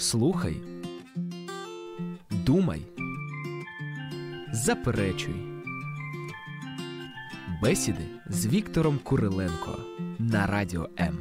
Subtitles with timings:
[0.00, 0.56] Слухай,
[2.30, 2.82] думай,
[4.52, 5.34] заперечуй.
[7.62, 9.78] Бесіди з Віктором Куриленко
[10.18, 11.18] на радіо М.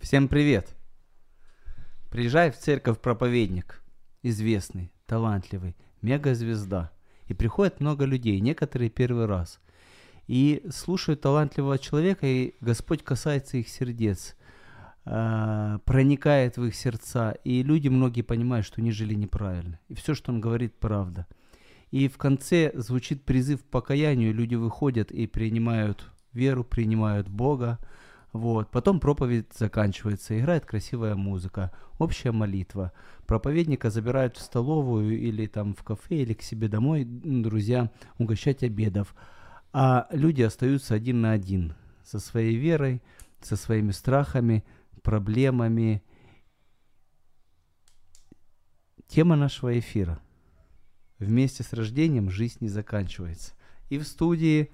[0.00, 0.76] Всем привет!
[2.10, 3.82] Приезжай в церковь проповедник,
[4.22, 6.90] известный, талантливый, мегазвезда.
[7.26, 9.60] И приходит много людей, некоторые первый раз.
[10.29, 14.35] и слушают талантливого человека, и Господь касается их сердец,
[15.05, 17.31] э, проникает в их сердца.
[17.43, 19.79] И люди многие понимают, что они жили неправильно.
[19.87, 21.25] И все, что он говорит, правда.
[21.89, 27.79] И в конце звучит призыв к покаянию, люди выходят и принимают веру, принимают Бога.
[28.31, 28.69] Вот.
[28.69, 32.91] Потом проповедь заканчивается, играет красивая музыка, общая молитва.
[33.25, 39.15] Проповедника забирают в столовую или там в кафе, или к себе домой, друзья, угощать обедов.
[39.71, 43.01] А люди остаются один на один со своей верой,
[43.41, 44.63] со своими страхами,
[45.03, 46.03] проблемами.
[49.07, 50.19] Тема нашего эфира.
[51.19, 53.53] Вместе с рождением жизнь не заканчивается.
[53.89, 54.71] И в студии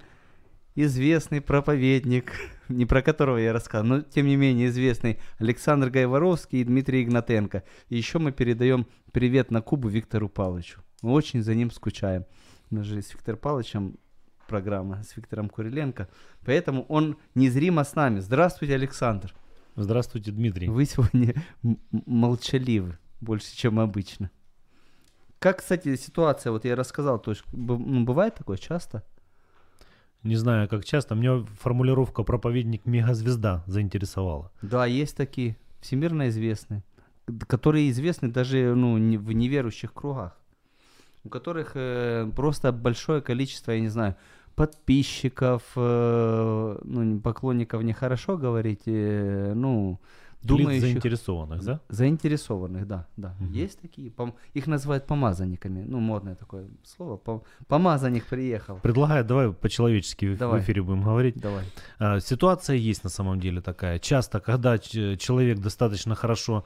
[0.76, 2.34] известный проповедник,
[2.70, 7.64] не про которого я рассказывал, но тем не менее известный Александр Гайворовский и Дмитрий Игнатенко.
[7.90, 10.82] И еще мы передаем привет на Кубу Виктору Павловичу.
[11.02, 12.26] Мы очень за ним скучаем.
[12.70, 13.98] Нас же с Виктором Павловичем
[14.48, 16.08] программа, с Виктором Куриленко.
[16.46, 18.20] Поэтому он незримо с нами.
[18.20, 19.34] Здравствуйте, Александр.
[19.76, 20.70] Здравствуйте, Дмитрий.
[20.70, 21.36] Вы сегодня
[21.92, 24.32] молчаливы больше, чем обычно.
[25.40, 29.04] Как, кстати, ситуация, вот я рассказал, то есть ну, бывает такое часто?
[30.24, 34.52] Не знаю, как часто, меня формулировка проповедник мегазвезда заинтересовала.
[34.64, 36.84] Да, есть такие, всемирно известные,
[37.48, 40.40] которые известны даже ну, в неверующих кругах,
[41.26, 44.16] у которых э, просто большое количество, я не знаю,
[44.56, 50.00] подписчиков, э, ну, поклонников нехорошо говорить, э, ну,
[50.44, 50.81] Лиц думающих...
[50.81, 51.80] заинтересованных, да?
[51.90, 53.34] Заинтересованных, да, да.
[53.40, 53.52] Мгм.
[53.53, 58.78] Есть такие, пом- их называют помазанниками, ну, модное такое слово, пом- помазанник приехал.
[58.84, 60.59] Предлагаю, давай по-человечески Давай.
[60.59, 61.36] в эфире будем говорить.
[61.42, 61.63] Давай.
[62.00, 63.97] А, ситуация есть на самом деле такая.
[64.00, 66.63] Часто, когда человек достаточно хорошо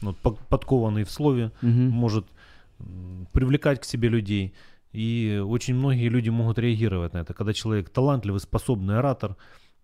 [0.00, 1.90] ну, по- подкованный в слове, Мгм.
[1.90, 2.24] может
[3.32, 4.54] привлекать к себе людей.
[4.92, 9.36] И очень многие люди могут реагировать на это, когда человек талантливый, способный оратор,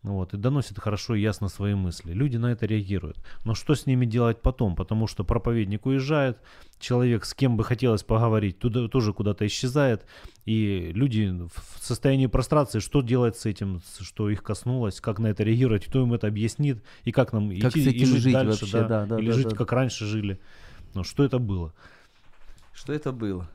[0.04, 2.12] вот, и доносит хорошо и ясно свои мысли.
[2.12, 3.16] Люди на это реагируют.
[3.46, 4.76] Но что с ними делать потом?
[4.76, 6.38] Потому что проповедник уезжает,
[6.78, 10.04] человек, с кем бы хотелось поговорить, туда тоже куда-то исчезает,
[10.44, 15.42] и люди в состоянии прострации, что делать с этим, что их коснулось, как на это
[15.42, 18.80] реагировать, кто им это объяснит, и как нам Как идти и жить, жить дальше, вообще,
[18.82, 19.56] да, да, да, или да, жить да.
[19.56, 20.38] как раньше жили.
[20.92, 21.72] Ну, что это было?
[22.84, 23.48] Что это было?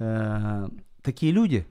[0.00, 0.68] Э,
[1.00, 1.64] Такие люди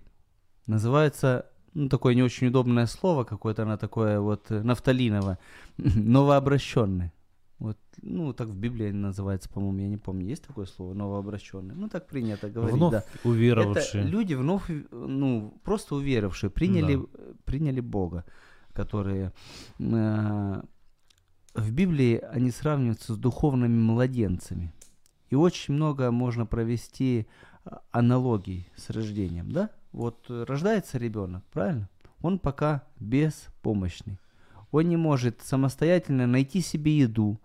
[0.67, 5.37] называются, ну, такое не очень удобное слово, какое-то оно такое вот э, нафталиново,
[5.77, 7.11] новообращенные.
[7.59, 11.75] Вот, ну, так в Библии называется, по-моему, я не помню, есть такое слово, новообращенные.
[11.75, 13.03] Ну, так принято говорить, Вновь да.
[13.25, 14.03] уверовавшие.
[14.03, 17.03] Это люди вновь, ну, просто уверовавшие, приняли, Да.
[17.43, 18.23] приняли Бога,
[18.71, 19.33] которые
[19.79, 20.61] э,
[21.53, 24.71] в Библии они сравниваются с духовными младенцами.
[25.33, 27.25] И очень много можно провести
[27.65, 29.71] а, аналогий с рождением, да?
[29.91, 31.89] Вот э, рождается ребенок, правильно?
[32.21, 34.19] Он пока беспомощный.
[34.69, 37.41] Он не может самостоятельно найти себе еду,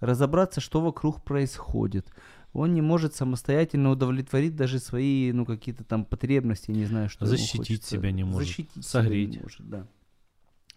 [0.00, 2.12] разобраться, что вокруг происходит.
[2.52, 7.68] Он не может самостоятельно удовлетворить даже свои, ну, какие-то там потребности, не знаю, что Защитить
[7.68, 7.90] хочется.
[7.90, 9.40] себя не может, Защитить себя не согреть.
[9.40, 9.86] может, да.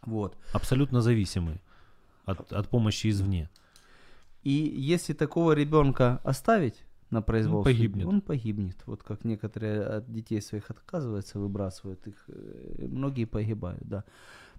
[0.03, 0.37] Вот.
[0.53, 1.59] абсолютно зависимы
[2.25, 3.49] от, от помощи извне.
[4.43, 8.05] И если такого ребенка оставить на произвол Он погибнет.
[8.05, 8.77] он погибнет.
[8.85, 14.03] Вот как некоторые от детей своих отказываются, выбрасывают их, э, многие погибают, да.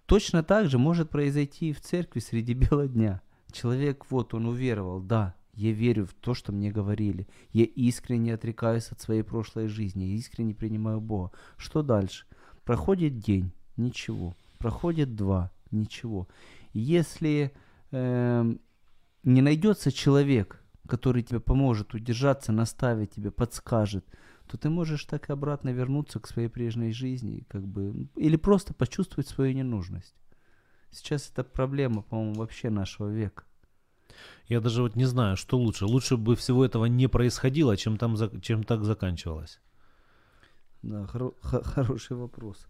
[0.06, 3.22] Точно так же может произойти в церкви среди бела дня.
[3.50, 7.26] Человек, вот, он уверовал, да, я верю в то, что мне говорили.
[7.53, 11.32] Я искренне отрекаюсь от своей прошлой жизни, я искренне принимаю Бога.
[11.56, 12.26] Что дальше?
[12.64, 14.35] Проходит день, ничего.
[14.58, 16.28] Проходит два, ничего.
[16.73, 17.52] Если
[17.90, 18.61] эм,
[19.23, 24.05] не найдется человек, который тебе поможет удержаться, наставит тебе, подскажет,
[24.49, 28.75] то ты можешь так и обратно вернуться к своей прежней жизни, как бы, или просто
[28.75, 30.15] почувствовать свою ненужность.
[30.91, 33.45] Сейчас это проблема, по-моему, вообще нашего века.
[34.47, 35.87] Я даже вот не знаю, что лучше.
[35.87, 39.61] Лучше бы всего этого не происходило, чем, там, чем так заканчивалось.
[40.83, 42.67] Да, хоро- хо- хороший вопрос.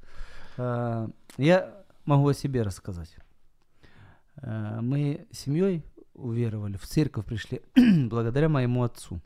[0.56, 1.08] А,
[1.38, 3.16] я могу о себе рассказать.
[4.36, 7.62] А, мы с семьей уверовали, в церковь пришли
[8.08, 9.20] благодаря моему отцу.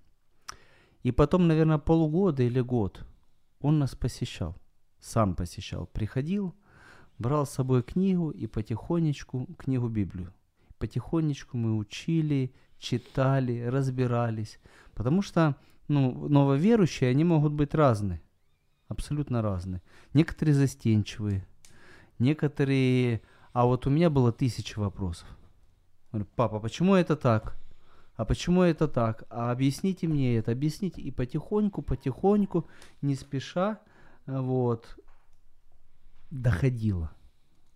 [1.03, 3.07] И потом, наверное, полгода или год
[3.61, 4.57] он нас посещал,
[5.01, 6.55] сам посещал, приходил,
[7.19, 10.33] брал с собой книгу и потихонечку, книгу Библию,
[10.79, 14.59] потихонечку мы учили, читали, разбирались.
[14.95, 15.57] Потому что
[15.89, 18.21] ну, нововерующие, они могут быть разные,
[18.89, 19.83] абсолютно разные.
[20.15, 21.47] Некоторые застенчивые,
[22.19, 23.23] некоторые...
[23.53, 25.27] А вот у меня было тысяча вопросов.
[26.17, 27.57] Говорю, папа, почему это так?
[28.17, 29.25] А почему это так?
[29.29, 31.03] А объясните мне это, объясните.
[31.03, 32.67] И потихоньку, потихоньку,
[33.03, 33.81] не спеша,
[34.27, 34.99] вот,
[36.31, 37.11] доходило.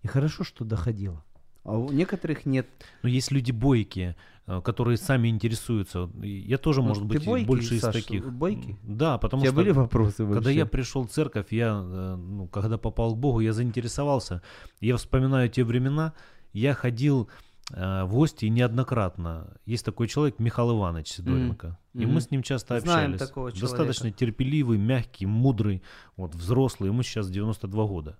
[0.02, 1.22] И хорошо, что доходило.
[1.64, 2.66] А у некоторых нет.
[3.02, 4.16] Но есть люди бойкие,
[4.46, 6.08] э, которые сами интересуются.
[6.22, 8.32] Я тоже, Ну, может быть, бойкий, больше из Саш, таких.
[8.32, 8.78] бойкий?
[8.82, 9.60] Да, У потому тебя что...
[9.60, 10.34] были вопросы вообще?
[10.37, 14.40] Когда я пришел в церковь, я, э, ну, когда попал к Богу, я заинтересовался.
[14.81, 16.14] Я вспоминаю те времена,
[16.54, 17.28] я ходил
[17.70, 19.56] э, в гости неоднократно.
[19.67, 21.78] Есть такой человек Михаил Иванович Сидоренко.
[21.94, 22.14] И Мгм.
[22.14, 23.28] мы с ним часто Знаем общались.
[23.28, 24.19] такого Достаточно человека.
[24.19, 25.82] терпеливый, мягкий, мудрый,
[26.17, 26.90] вот, взрослый.
[26.90, 28.19] Ему сейчас 92 года.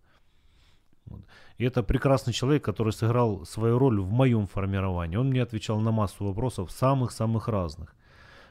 [1.07, 1.23] Вот.
[1.59, 5.17] И это прекрасный человек, который сыграл свою роль в моем формировании.
[5.17, 7.95] Он мне отвечал на массу вопросов, самых-самых разных.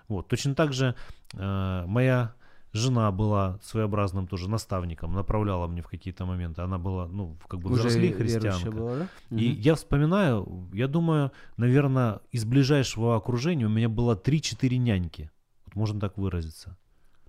[0.07, 0.27] Вот.
[0.27, 0.95] Точно так же
[1.33, 2.33] э, моя
[2.73, 6.61] жена была своеобразным тоже наставником, направляла мне в какие-то моменты.
[6.61, 8.71] Она была, ну, как бы Уже взрослее христианка.
[8.71, 9.07] была, да?
[9.31, 9.59] И Мгм.
[9.61, 15.31] я вспоминаю, я думаю, наверное, из ближайшего окружения у меня было 3-4 няньки.
[15.65, 16.77] Вот можно так выразиться.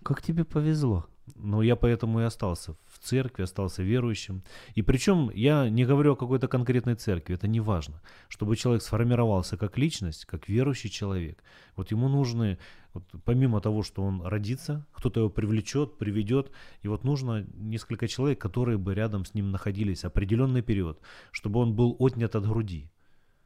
[0.03, 1.07] Как тебе повезло.
[1.37, 4.43] Но я поэтому и остался в церкви, остался верующим.
[4.75, 8.01] И причем я не говорю о какой-то конкретной церкви, это не важно.
[8.29, 11.43] Чтобы человек сформировался как личность, как верующий человек.
[11.77, 12.59] Вот ему нужны,
[12.93, 16.51] вот помимо того, что он родится, кто-то его привлечет, приведет,
[16.83, 21.01] и вот нужно несколько человек, которые бы рядом с ним находились определенный период,
[21.31, 22.91] чтобы он был отнят от груди.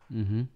[0.09, 0.49] Мгм.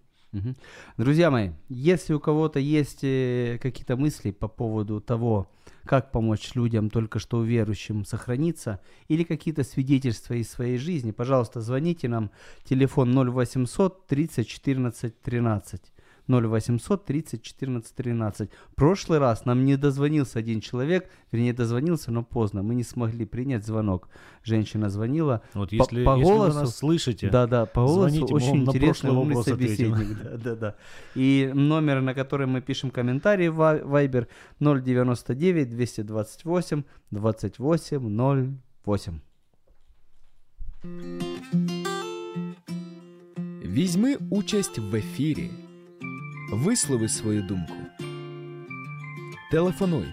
[0.97, 5.49] Друзья мои, если у кого-то есть э, какие-то мысли по поводу того,
[5.85, 12.07] как помочь людям, только что верующим, сохраниться, или какие-то свидетельства из своей жизни, пожалуйста, звоните
[12.07, 12.29] нам.
[12.63, 15.81] Телефон 0800 30 14 13.
[16.28, 18.50] 0800 30 14 13.
[18.70, 22.62] В прошлый раз нам не дозвонился один человек, вернее, дозвонился, но поздно.
[22.62, 24.08] Мы не смогли принять звонок.
[24.44, 25.40] Женщина звонила.
[25.54, 28.36] Вот По- если, по если голосу- вы нас слышите, Да, да, по голосу звоните, мы
[28.36, 29.94] очень вам на интересный прошлый умный вопрос ответим.
[29.96, 30.22] собеседник.
[30.22, 30.74] Да, да, да.
[31.14, 34.26] И номер, на который мы пишем комментарии в Ва- Viber
[34.60, 39.20] 099 228 28 08.
[43.64, 45.50] Візьми участь в ефірі.
[46.51, 47.73] Вислови свою думку.
[49.51, 50.05] Телефонуй.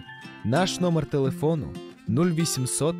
[0.45, 1.73] Наш номер телефону
[2.07, 2.95] 0800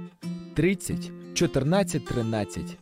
[0.53, 2.77] 30 14 13.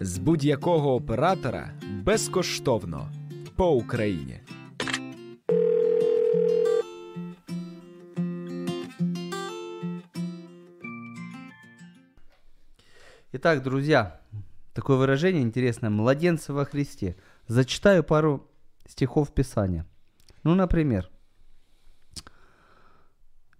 [0.00, 1.70] З будь-якого оператора
[2.02, 3.08] безкоштовно
[3.56, 4.40] по Україні.
[13.32, 14.20] Итак, друзья,
[14.72, 15.90] такое выражение интересное.
[15.90, 17.14] Младенцы во Христе.
[17.48, 18.42] Зачитаю пару
[18.88, 19.86] стихов Писания.
[20.42, 21.10] Ну, например,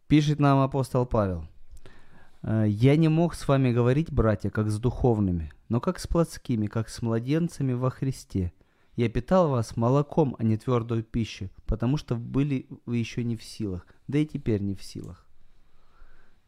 [0.07, 1.47] пишет нам апостол Павел.
[2.43, 6.67] «Э, «Я не мог с вами говорить, братья, как с духовными, но как с плотскими,
[6.67, 8.53] как с младенцами во Христе.
[8.95, 13.43] Я питал вас молоком, а не твердой пищей, потому что были вы еще не в
[13.43, 15.27] силах, да и теперь не в силах».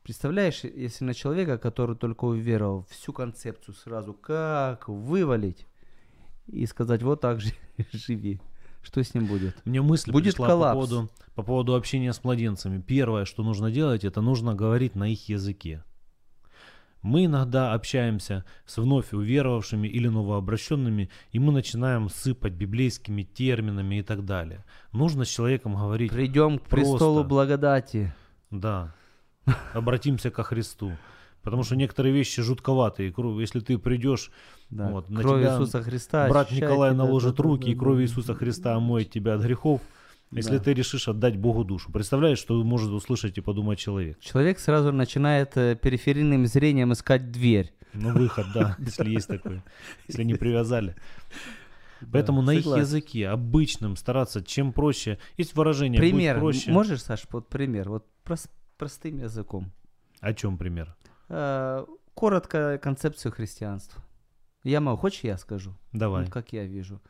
[0.09, 5.67] Представляешь, если на человека, который только уверовал, всю концепцию сразу как вывалить
[6.47, 7.53] и сказать, вот так же
[7.93, 8.41] живи,
[8.89, 9.55] что с ним будет?
[9.67, 10.75] Мне мысль Будет пришла коллапс.
[10.81, 12.81] по поводу, по поводу общения с младенцами.
[12.81, 15.85] Первое, что нужно делать, это нужно говорить на их языке.
[17.03, 24.03] Мы иногда общаемся с вновь уверовавшими или новообращенными, и мы начинаем сыпать библейскими терминами и
[24.03, 24.65] так далее.
[24.93, 27.23] Нужно с человеком говорить, Придем к престолу просто.
[27.29, 28.13] благодати.
[28.51, 28.95] да,
[29.75, 30.93] обратимся ко Христу.
[31.49, 33.13] Потому что некоторые вещи жутковатые.
[33.41, 34.31] Если ты придешь,
[34.71, 34.91] Да.
[34.91, 36.29] Вот, на Кровь тебя Иисуса Христа.
[36.29, 38.01] брат Николай наложит да, руки, да, и кровь.
[38.03, 39.81] Иисуса Христа омоет тебя от грехов,
[40.31, 40.65] если Да.
[40.65, 41.91] ты решишь отдать Богу душу.
[41.91, 44.19] Представляешь, что может услышать и подумать человек?
[44.21, 47.73] Человек сразу начинает э, периферийным зрением искать дверь.
[47.95, 49.63] Ну, выход, да, если есть такой,
[50.07, 50.95] если не привязали.
[52.13, 55.19] Поэтому на их языке, обычным, стараться чем проще.
[55.37, 56.35] Есть выражение Пример.
[56.37, 56.71] «будь проще».
[56.71, 57.89] Можешь, Саш, вот пример?
[57.89, 59.73] Вот прос- простым языком.
[60.21, 60.95] О чем пример?
[61.29, 64.03] Э, коротко концепцию христианства.
[64.65, 65.75] Я могу, хочешь я скажу?
[65.93, 66.25] Давай.
[66.25, 67.01] Вот как я вижу.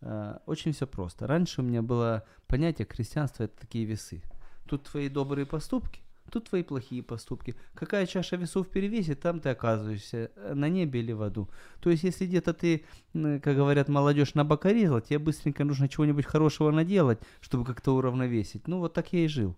[0.00, 1.26] Э, Очень все просто.
[1.26, 4.22] Раньше у меня было понятие христианства это такие весы.
[4.66, 7.54] Тут твои добрые поступки, тут твои плохие поступки.
[7.74, 11.48] Какая чаша весов перевесит, там ты оказываешься э, на небе или в аду.
[11.80, 17.20] То есть, если где-то ты, как говорят молодежь, набокорезал, тебе быстренько нужно чего-нибудь хорошего наделать,
[17.40, 18.66] чтобы как-то уравновесить.
[18.66, 19.54] Ну, вот так я и жил.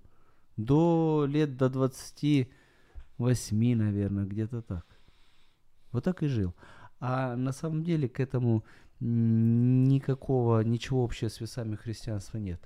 [0.57, 1.71] До лет до
[3.19, 4.87] 28, наверное, где-то так.
[5.93, 6.55] Вот так и жил.
[7.01, 8.65] А на самом деле к этому
[9.01, 12.61] никакого, ничего общего с весами христианства нет.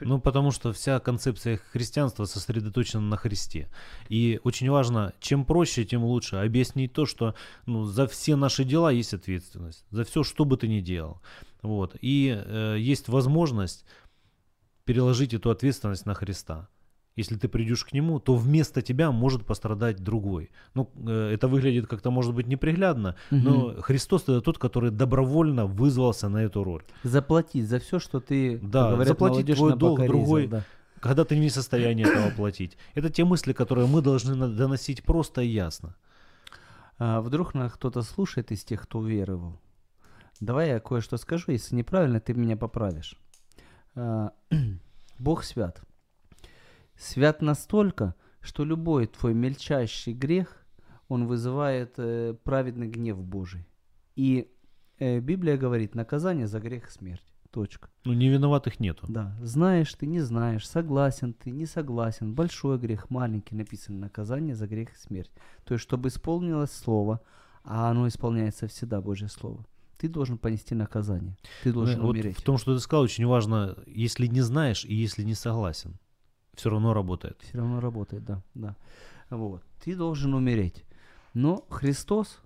[0.00, 3.68] Ну, потому что вся концепция христианства сосредоточена на Христе.
[4.08, 7.34] И очень важно, чем проще, тем лучше объяснить то, что
[7.66, 11.20] ну, за все наши дела есть ответственность, за все, что бы ты ни делал.
[11.62, 11.96] Вот.
[12.00, 13.84] И э, есть возможность
[14.84, 16.68] переложить эту ответственность на Христа.
[17.16, 20.50] Если ты придешь к Нему, то вместо тебя может пострадать другой.
[20.74, 26.28] Ну, э, это выглядит как-то, может быть, неприглядно, но Христос это тот, который добровольно вызвался
[26.28, 26.84] на эту роль.
[27.02, 30.46] Заплатить за все, что ты, Да, говорят, заплатить твой долг бока резал, другой.
[30.46, 30.64] да.
[31.00, 32.76] когда ты не в состоянии этого платить.
[32.94, 35.96] Это те мысли, которые мы должны доносить просто и ясно.
[36.98, 39.58] А вдруг нас кто-то слушает из тех, кто уверовал.
[40.40, 43.16] Давай я кое-что скажу, если неправильно, ты меня поправишь.
[43.94, 44.32] А,
[45.18, 45.82] Бог свят.
[47.00, 50.66] Свят настолько, что любой твой мельчайший грех,
[51.08, 53.66] он вызывает э, праведный гнев Божий.
[54.16, 54.52] И
[54.98, 57.24] э, Библия говорит, наказание за грех– смерть.
[57.50, 57.88] Точка.
[58.04, 59.06] Ну, невиноватых нету.
[59.08, 64.66] Да, знаешь ты, не знаешь, согласен ты, не согласен, большой грех, маленький, написано наказание за
[64.68, 65.30] грех и смерть.
[65.64, 67.22] То есть, чтобы исполнилось слово,
[67.64, 69.64] а оно исполняется всегда, Божье слово,
[69.96, 72.36] ты должен понести наказание, ты должен Ну, вот умереть.
[72.36, 75.98] в том, что ты сказал, очень важно, если не знаешь и если не согласен,
[76.60, 77.40] все равно работает.
[77.42, 78.76] Все равно работает, да, да.
[79.30, 80.84] Вот, ты должен умереть.
[81.32, 82.38] Но Христос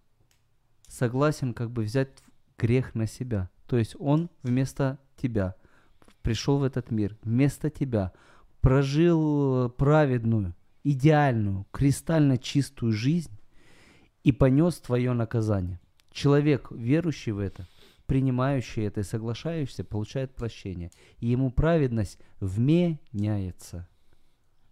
[0.87, 2.11] согласен как бы взять
[2.57, 3.51] грех на себя.
[3.67, 5.57] То есть Он вместо тебя
[6.23, 8.13] пришел в этот мир, вместо тебя
[8.61, 10.55] прожил праведную,
[10.85, 13.37] идеальную, кристально чистую жизнь
[14.23, 15.81] и понес твое наказание.
[16.13, 17.67] Человек, верующий в это,
[18.07, 20.93] принимающий это и соглашающийся, получает прощение.
[21.19, 23.89] И ему праведность вменяется.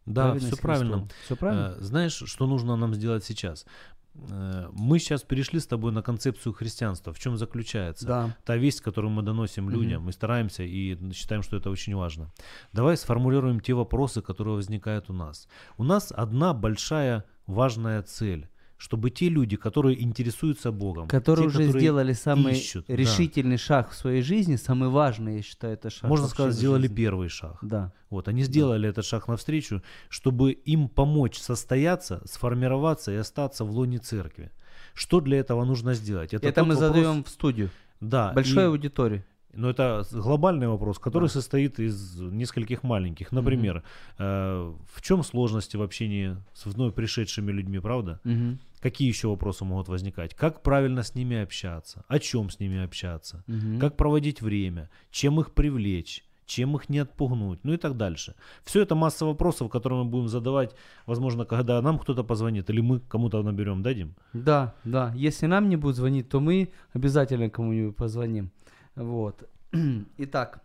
[0.06, 1.08] Да, все правильно.
[1.24, 1.74] Все правильно?
[1.78, 3.66] Э, Знаешь, что нужно нам сделать сейчас?
[4.14, 7.12] Э, Мы сейчас перешли с тобой на концепцию христианства.
[7.12, 8.06] В чем заключается?
[8.06, 8.36] Да.
[8.44, 12.30] Та весть, которую мы доносим людям, мы стараемся и считаем, что это очень важно.
[12.72, 15.48] Давай сформулируем те вопросы, которые возникают у нас.
[15.78, 18.48] У нас одна большая важная цель,
[18.82, 22.96] чтобы те люди, которые интересуются Богом, Которые те, уже которые сделали самый ищут, да.
[22.96, 26.10] решительный шаг в своей жизни, самый важный, я считаю, это шаг.
[26.10, 26.96] можно сказать, сделали жизни.
[26.96, 27.58] первый шаг.
[27.62, 27.92] Да.
[28.10, 33.98] Вот, они сделали этот шаг навстречу, чтобы им помочь состояться, сформироваться и остаться в лоне
[33.98, 34.50] церкви.
[34.94, 36.34] Что для этого нужно сделать?
[36.34, 37.70] Это, тот мы вопрос- задаем в студию.
[38.00, 39.24] да, Большой и- аудитории.
[39.54, 41.32] Но это глобальный вопрос, который Да.
[41.34, 43.32] состоит из нескольких маленьких.
[43.32, 43.82] Например,
[44.18, 48.20] э, в чем сложности в общении с вновь пришедшими людьми, правда?
[48.24, 48.58] Мгм.
[48.80, 50.34] Какие еще вопросы могут возникать?
[50.34, 52.04] Как правильно с ними общаться?
[52.08, 53.44] О чем с ними общаться?
[53.46, 53.78] Мгм.
[53.78, 54.88] Как проводить время?
[55.10, 56.24] Чем их привлечь?
[56.46, 57.60] Чем их не отпугнуть?
[57.62, 58.34] Ну и так дальше.
[58.64, 60.74] Все это масса вопросов, которые мы будем задавать,
[61.06, 64.14] возможно, когда нам кто-то позвонит, или мы кому-то наберем, дадим?
[64.32, 65.12] Да, да.
[65.14, 68.50] Если нам не будут звонить, то мы обязательно кому-нибудь позвоним.
[68.94, 69.48] Вот.
[70.18, 70.62] Итак,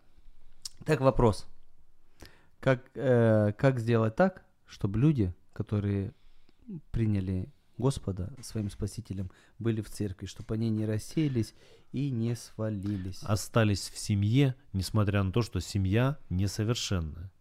[0.85, 1.47] так вопрос.
[2.59, 6.13] Как, э, как сделать так, чтобы люди, которые
[6.91, 11.53] приняли Господа своим Спасителем, были в церкви, чтобы они не рассеялись
[11.91, 13.21] и не свалились?
[13.23, 17.31] Остались в семье, несмотря на то, что семья несовершенная.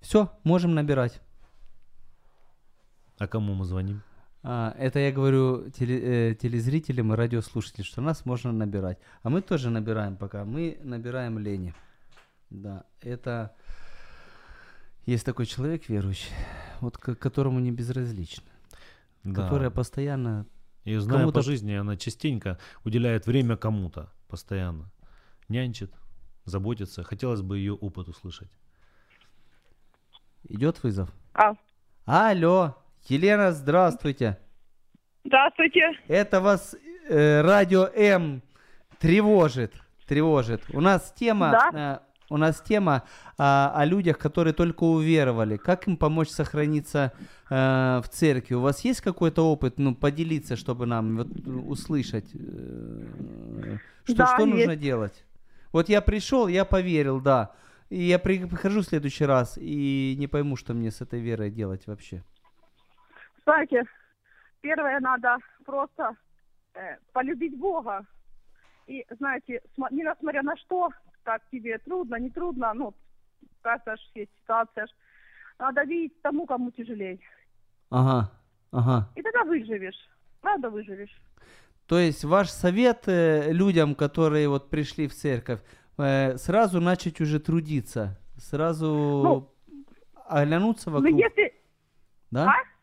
[0.00, 1.20] Все, можем набирать.
[3.18, 4.02] А кому мы звоним?
[4.48, 8.98] А, это я говорю теле- э, телезрителям и радиослушателям, что нас можно набирать.
[9.24, 10.44] А мы тоже набираем пока.
[10.44, 11.74] Мы набираем Лени.
[12.50, 13.56] Да, это
[15.04, 16.30] есть такой человек верующий,
[16.80, 18.44] вот к которому не безразлично,
[19.24, 19.42] Да.
[19.42, 20.46] которая постоянно
[20.84, 24.92] И кому-то- по жизни, она частенько уделяет время кому-то постоянно.
[25.48, 25.92] Нянчит,
[26.44, 27.02] заботится.
[27.02, 28.50] Хотелось бы ее опыт услышать.
[30.48, 31.12] идет вызов.
[31.34, 31.54] А,
[32.04, 32.76] Алло,
[33.08, 34.38] Елена, здравствуйте.
[35.24, 35.92] здравствуйте.
[36.08, 36.74] Это вас
[37.08, 38.42] э, радио М
[38.98, 39.72] тревожит,
[40.06, 40.62] тревожит.
[40.72, 42.00] У нас тема, Да.
[42.02, 43.04] э, у нас тема
[43.38, 45.56] а, о людях, которые только уверовали.
[45.56, 47.12] Как им помочь сохраниться
[47.48, 48.54] э, в церкви?
[48.54, 54.46] У вас есть какой-то опыт, ну, поделиться, чтобы нам вот, услышать, э, что, Да, что
[54.46, 54.80] нужно есть.
[54.82, 55.24] делать?
[55.72, 57.52] Вот я пришел, я поверил, да.
[57.88, 61.50] И я при- прихожу в следующий раз и не пойму, что мне с этой верой
[61.52, 62.24] делать вообще.
[63.46, 63.84] Знаете,
[64.60, 66.16] первое надо просто
[66.74, 68.04] э, полюбить Бога.
[68.88, 70.90] И, знаете, смо- несмотря на что,
[71.22, 72.92] как тебе трудно, не трудно, ну,
[73.62, 74.90] каждая ж есть ситуация, ж,
[75.60, 77.20] надо видеть тому, кому тяжелее.
[77.90, 78.30] Ага,
[78.72, 79.08] ага.
[79.14, 80.08] И тогда выживешь.
[80.40, 81.16] Правда выживешь.
[81.86, 85.60] То есть ваш совет э, людям, которые вот пришли в церковь,
[85.98, 89.54] э, сразу начать уже трудиться, сразу Ну,
[90.26, 91.54] оглянуться Ну, вокруг, если...
[92.32, 92.50] да?
[92.50, 92.75] а?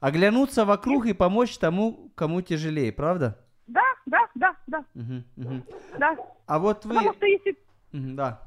[0.00, 3.38] Оглянуться вокруг и помочь тому, кому тяжелее, правда?
[3.66, 5.64] Да, да, да, да, Мгм, мгм.
[5.98, 6.16] да.
[6.46, 6.94] А вот вы...
[6.94, 7.56] Потому что если
[7.92, 8.40] Да.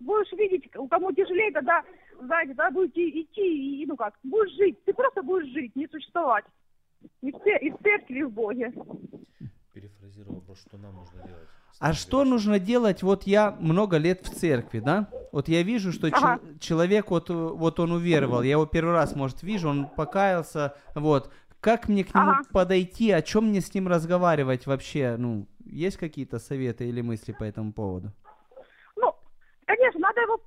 [0.00, 1.82] будешь видеть, у кому тяжелее, тогда,
[2.20, 4.82] знаете, тогда будете идти и, ну как, будешь жить.
[4.84, 6.44] Ты просто будешь жить, не существовать.
[7.20, 8.72] И в, цер- и в церкви, и в Боге.
[9.74, 11.48] Перефразировал вопрос, что нам нужно делать.
[11.78, 13.02] А что нужно делать?
[13.02, 15.08] Вот я много лет в церкви, да?
[15.32, 16.40] Вот я вижу, что Ага.
[16.60, 21.32] человек, вот, вот он уверовал, я его первый раз, может, вижу, он покаялся, вот.
[21.60, 22.42] Как мне к нему Ага.
[22.52, 25.16] подойти, о чем мне с ним разговаривать вообще?
[25.16, 28.12] Ну, есть какие-то советы или мысли по этому поводу?
[28.96, 29.14] Ну,
[29.64, 30.40] конечно, надо его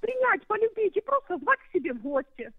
[0.00, 2.50] принять, полюбить и просто звать к себе в гости.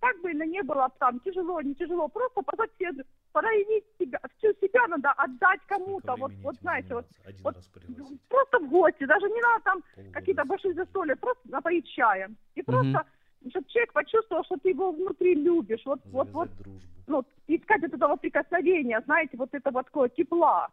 [0.00, 4.52] Как бы это ни было там тяжело, не тяжело, просто позвать себе, проявить себя, всю
[4.54, 6.16] себя надо отдать кому-то.
[6.16, 7.06] Вот, вот знаете, вот,
[7.42, 7.56] вот
[8.28, 10.14] просто в гости, даже не надо там Полгода.
[10.14, 12.36] какие-то большие застолья, просто напоить чаем.
[12.54, 13.04] И просто,
[13.50, 15.82] чтобы человек почувствовал, что ты его внутри любишь.
[15.84, 16.88] Вот, вот, вот, Завязать дружбу.
[17.06, 20.70] ну, искать вот этого прикосновения, знаете, вот этого такого тепла.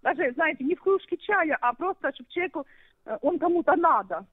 [0.00, 2.66] Даже, знаете, не в кружке чая, а просто, чтобы человеку,
[3.04, 4.24] э, он кому-то надо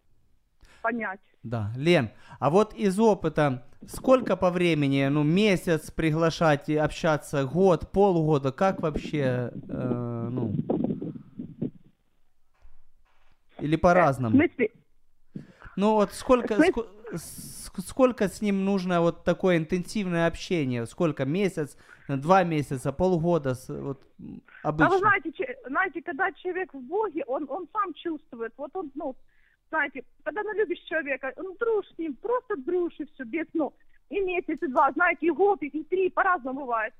[0.81, 1.19] понять.
[1.43, 7.91] Да, Лен, а вот из опыта, сколько по времени, ну, месяц приглашать и общаться, год,
[7.91, 10.53] полгода, как вообще, э, ну,
[13.59, 14.35] или В по-разному?
[14.35, 14.69] смысле,
[15.75, 16.87] Ну вот сколько, ск-
[17.85, 20.85] сколько с ним нужно вот такое интенсивное общение?
[20.85, 21.25] Сколько?
[21.25, 21.77] Месяц,
[22.07, 23.55] два месяца, полгода?
[23.67, 24.89] Вот, м, а обычно.
[24.89, 29.15] вы знаете, знаете, когда человек в Боге, он, он сам чувствует, вот он, ну,
[29.73, 33.73] знаете, когда ну, любишь человека, он дружь с ним, просто дружь и все, без, ну,
[34.09, 36.93] и месяц, и два, знаете, и год, и, и три, по-разному бывает.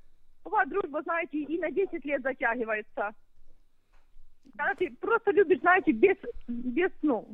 [0.44, 3.12] Бывает дружба, знаете, и на 10 лет затягивается.
[4.56, 6.16] Когда ты просто любишь, знаете, без,
[6.48, 7.28] без, ну,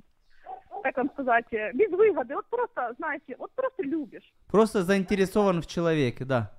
[0.83, 4.31] как вам сказать, э, без выгоды, вот просто, знаете, вот просто любишь.
[4.47, 6.53] Просто заинтересован в человеке, да.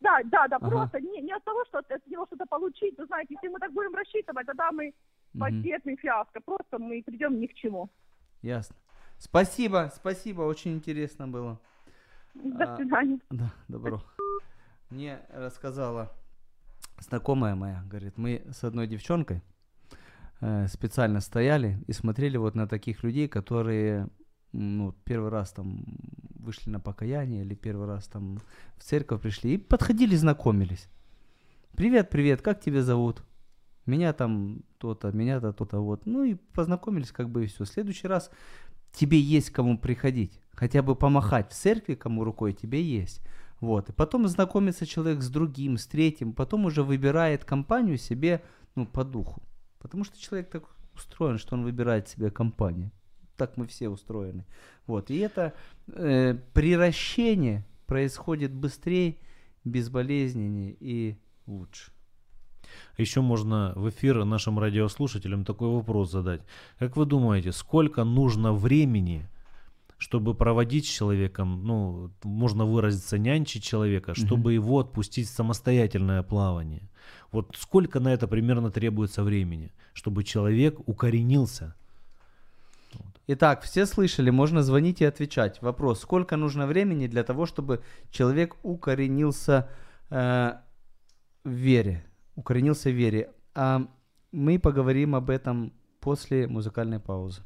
[0.00, 0.68] Да, да, да, Ага.
[0.68, 3.72] просто не, не от того, что от него что-то получить, вы знаете, если мы так
[3.72, 4.92] будем рассчитывать, тогда мы
[5.38, 7.90] Потерпим фиаско, просто мы придем ни к чему.
[8.42, 8.76] Ясно.
[9.18, 11.60] Спасибо, спасибо, очень интересно было.
[12.34, 13.18] До А, свидания.
[13.30, 14.02] Да, добро.
[14.90, 16.12] Мне рассказала
[16.98, 19.42] знакомая моя, говорит, мы с одной девчонкой
[20.40, 24.08] э, специально стояли и смотрели вот на таких людей, которые
[24.52, 25.84] ну, первый раз там
[26.38, 28.38] вышли на покаяние или первый раз там
[28.76, 30.88] в церковь пришли и подходили, знакомились.
[31.76, 33.24] Привет, привет, как тебя зовут?
[33.86, 36.06] Меня там то-то, меня-то то-то, вот.
[36.06, 37.64] Ну и познакомились как бы и все.
[37.64, 38.30] В следующий раз
[38.92, 40.40] тебе есть кому приходить.
[40.52, 43.20] Хотя бы помахать в церкви кому рукой тебе есть.
[43.60, 43.90] Вот.
[43.90, 48.42] И потом знакомится человек с другим, с третьим, потом уже выбирает компанию себе
[48.74, 49.42] ну, по духу.
[49.78, 52.90] Потому что человек так устроен, что он выбирает себе компанию.
[53.36, 54.44] Так мы все устроены.
[54.86, 55.10] Вот.
[55.10, 55.54] И это
[55.88, 59.18] э, приращение происходит быстрее,
[59.64, 61.93] безболезненнее и лучше.
[62.98, 66.42] Еще можно в эфир нашим радиослушателям такой вопрос задать.
[66.78, 69.28] Как вы думаете, сколько нужно времени,
[69.98, 76.88] чтобы проводить с человеком, ну, можно выразиться, нянчить человека, чтобы его отпустить в самостоятельное плавание?
[77.32, 81.74] Вот сколько на это примерно требуется времени, чтобы человек укоренился?
[83.26, 85.62] Итак, все слышали, можно звонить и отвечать.
[85.62, 89.68] Вопрос, сколько нужно времени для того, чтобы человек укоренился
[90.10, 90.52] э,
[91.42, 92.04] в вере?
[92.35, 93.29] Укоренился в вере.
[93.55, 93.87] А
[94.31, 97.41] мы поговорим об этом после музыкальной паузы.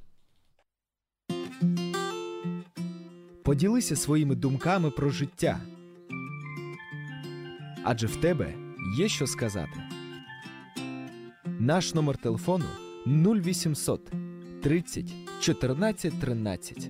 [3.44, 5.60] Поділися своїми думками про життя.
[7.84, 8.54] Адже в тебе
[8.98, 9.84] є що сказати.
[11.46, 12.66] Наш номер телефону
[13.06, 14.12] 0800
[14.62, 16.90] 30 14 13.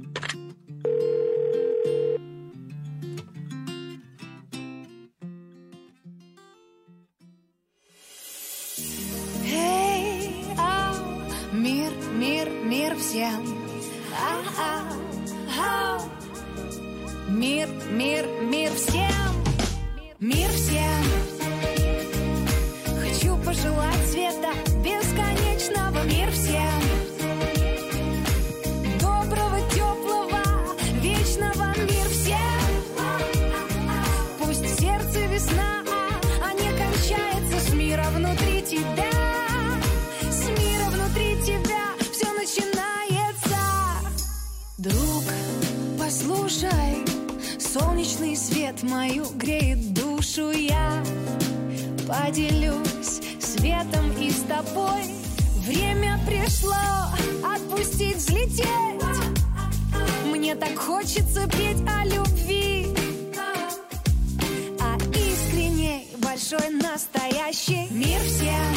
[67.99, 68.75] Мир всем.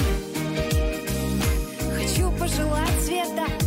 [1.95, 3.60] Хочу пожелать света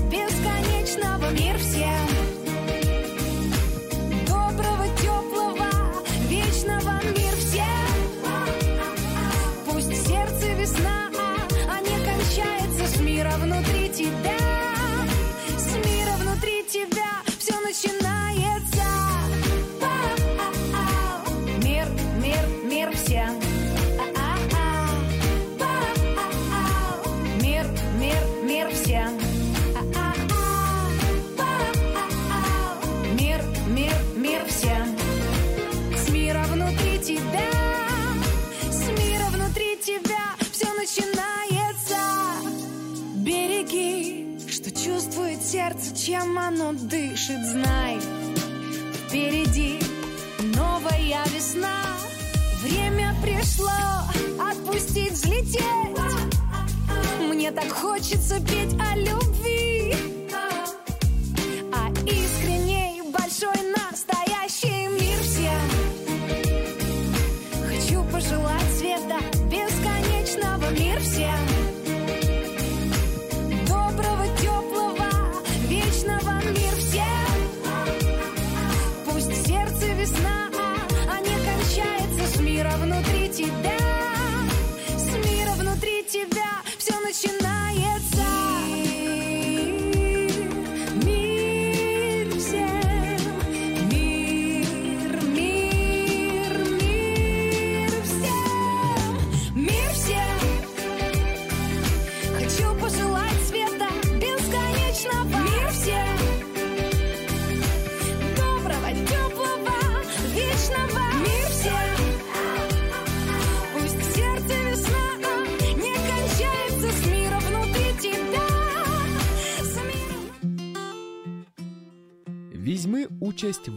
[46.04, 47.98] чем оно дышит, знай.
[49.06, 49.80] Впереди
[50.54, 51.82] новая весна,
[52.62, 53.70] время пришло
[54.38, 55.62] отпустить, взлететь.
[57.20, 59.94] Мне так хочется петь о любви,
[61.72, 62.63] а искренней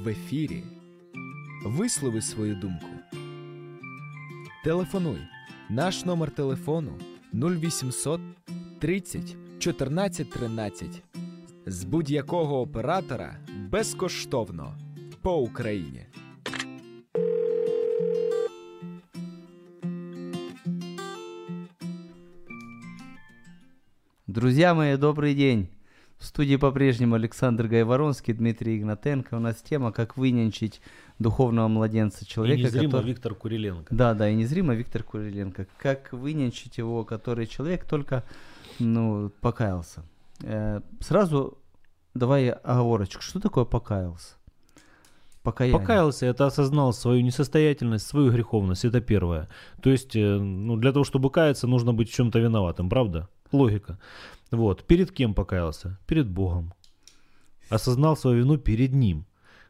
[0.07, 0.63] в ефірі.
[1.65, 2.87] Вислови свою думку.
[4.63, 5.19] Телефонуй.
[5.69, 6.91] Наш номер телефону
[7.33, 8.21] 0800
[8.79, 11.03] 30 14 13.
[11.65, 13.35] З будь-якого оператора
[13.69, 14.75] безкоштовно
[15.21, 16.05] по Україні.
[24.27, 25.67] Друзья мои, добрый день.
[26.17, 29.35] В студии по-прежнему Александр Гайворонский, Дмитрий Игнатенко.
[29.35, 30.81] У нас тема «Как выненчить
[31.19, 32.63] духовного младенца И человека».
[32.63, 33.95] незримо который- Виктор Куриленко.
[33.95, 35.67] Да, да, и незримо Виктор Куриленко.
[35.77, 38.23] Как выненчить его, который человек только
[38.79, 40.03] ну, покаялся.
[40.43, 41.59] Э, сразу
[42.15, 43.21] давай оговорочку.
[43.21, 44.35] Что такое покаялся?
[45.43, 45.79] Покаяние.
[45.79, 49.47] Покаялся, это осознал свою несостоятельность, свою греховность, это первое.
[49.81, 53.29] То есть, э, ну, для того, чтобы каяться, нужно быть в чем-то виноватым, правда?
[53.51, 53.97] Логика.
[54.51, 54.83] Вот.
[54.83, 55.99] Перед кем покаялся?
[56.07, 56.73] Перед Богом.
[57.69, 59.25] Осознал свою вину перед Ним.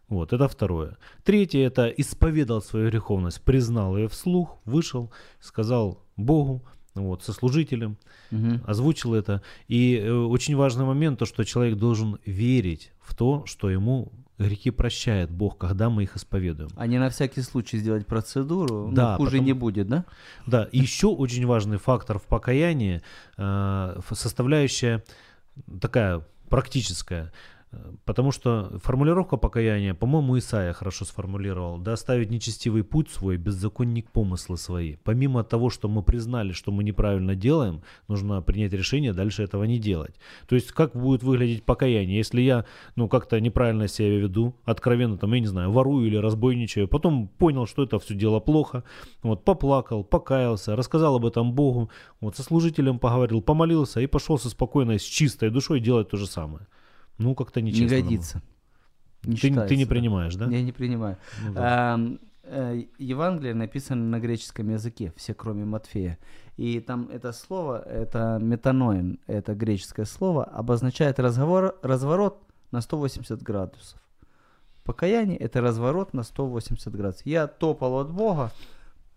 [0.08, 0.98] Вот, это второе.
[1.24, 5.12] Третье, это исповедал свою греховность, признал ее вслух, вышел,
[5.42, 6.64] сказал Богу,
[6.96, 7.98] вот, сослужителям,
[8.32, 8.62] Мгм.
[8.66, 9.42] озвучил это.
[9.68, 14.70] И э, очень важный момент, то, что человек должен верить в то, что ему грехи
[14.72, 16.70] прощает Бог, когда мы их исповедуем.
[16.76, 20.06] А не на всякий случай сделать процедуру, Да, ну, хуже потому- не будет, да?
[20.46, 23.02] Да, и еще очень важный фактор в покаянии,
[23.38, 25.04] э, составляющая
[25.82, 27.32] такая практическая.
[28.06, 34.58] Потому что формулировка покаяния, по-моему, Исаия хорошо сформулировал, да оставить нечестивый путь свой, беззаконник помыслы
[34.58, 34.96] свои.
[35.04, 39.80] Помимо того, что мы признали, что мы неправильно делаем, нужно принять решение дальше этого не
[39.80, 40.16] делать.
[40.48, 45.34] То есть, как будет выглядеть покаяние, если я, ну, как-то неправильно себя веду, откровенно, там,
[45.34, 48.84] я не знаю, ворую или разбойничаю, потом понял, что это все дело плохо,
[49.24, 51.90] вот, поплакал, покаялся, рассказал об этом Богу,
[52.22, 56.28] вот, со служителем поговорил, помолился и пошел со спокойной, с чистой душой делать то же
[56.28, 56.68] самое.
[57.18, 57.98] Ну, как-то Не нечестно.
[58.02, 58.42] годится.
[59.24, 59.90] Не Ты, ты не да.
[59.90, 60.46] принимаешь, да?
[60.46, 61.18] Я не принимаю.
[61.44, 62.00] Ну да.
[62.44, 66.18] Э, Евангелие написано на греческом языке, все кроме Матфея.
[66.56, 74.00] И там это слово, это метаноин, это греческое слово, обозначает разговор, разворот на 180 градусов.
[74.84, 77.26] Покаяние– это разворот на 180 градусов.
[77.26, 78.52] Я топал от Бога,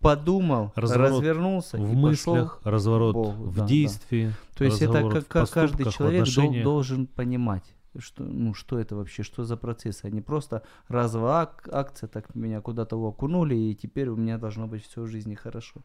[0.01, 3.69] подумал, Разворот развернулся в и мыслях, пошел разворот Богу, в да, да.
[3.69, 4.33] действии.
[4.57, 7.65] То есть это как, как каждый человек дол- должен понимать,
[7.99, 12.35] что, ну, что это вообще, что за процесс, а не просто разовая ак- акция, так
[12.35, 15.81] меня куда-то окунули, и теперь у меня должно быть все в жизни хорошо.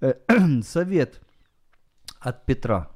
[0.00, 0.14] Э,
[0.62, 1.20] Совет
[2.20, 2.90] от Петра.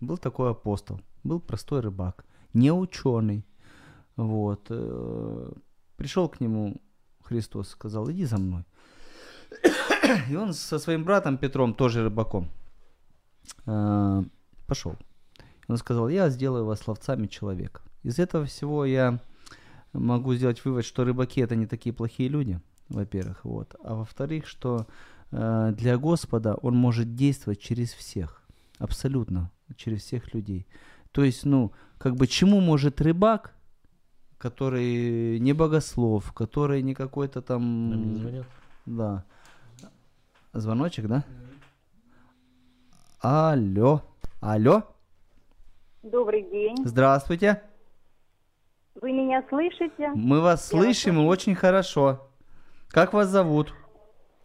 [0.00, 2.24] Был такой апостол, был простой рыбак,
[2.54, 3.44] не ученый.
[4.16, 4.66] Вот.
[4.70, 5.52] э,
[5.96, 6.80] Пришел к нему
[7.22, 8.64] Христос, сказал, иди за мной.
[10.30, 12.48] И он со своим братом Петром, тоже рыбаком,
[13.66, 14.22] э,
[14.66, 14.96] пошел.
[15.72, 17.80] Он сказал, я сделаю вас ловцами человека.
[18.02, 19.20] Из этого всего я
[19.94, 23.74] могу сделать вывод, что рыбаки это не такие плохие люди, во-первых, вот.
[23.82, 24.86] А во-вторых, что
[25.30, 28.42] э, для Господа он может действовать через всех,
[28.78, 30.66] абсолютно, через всех людей.
[31.10, 33.54] То есть, ну, как бы чему может рыбак,
[34.36, 37.90] который не богослов, который не какой-то там...
[37.90, 38.46] Нам не звонят?
[38.84, 39.24] Да.
[40.52, 41.24] Звоночек, да?
[43.20, 44.02] Алло.
[44.40, 44.91] Алло.
[46.02, 46.76] Добрый день.
[46.84, 47.62] Здравствуйте.
[49.00, 50.10] Вы меня слышите?
[50.14, 52.18] Мы вас Я вас слышим и очень хорошо.
[52.88, 53.72] Как вас зовут?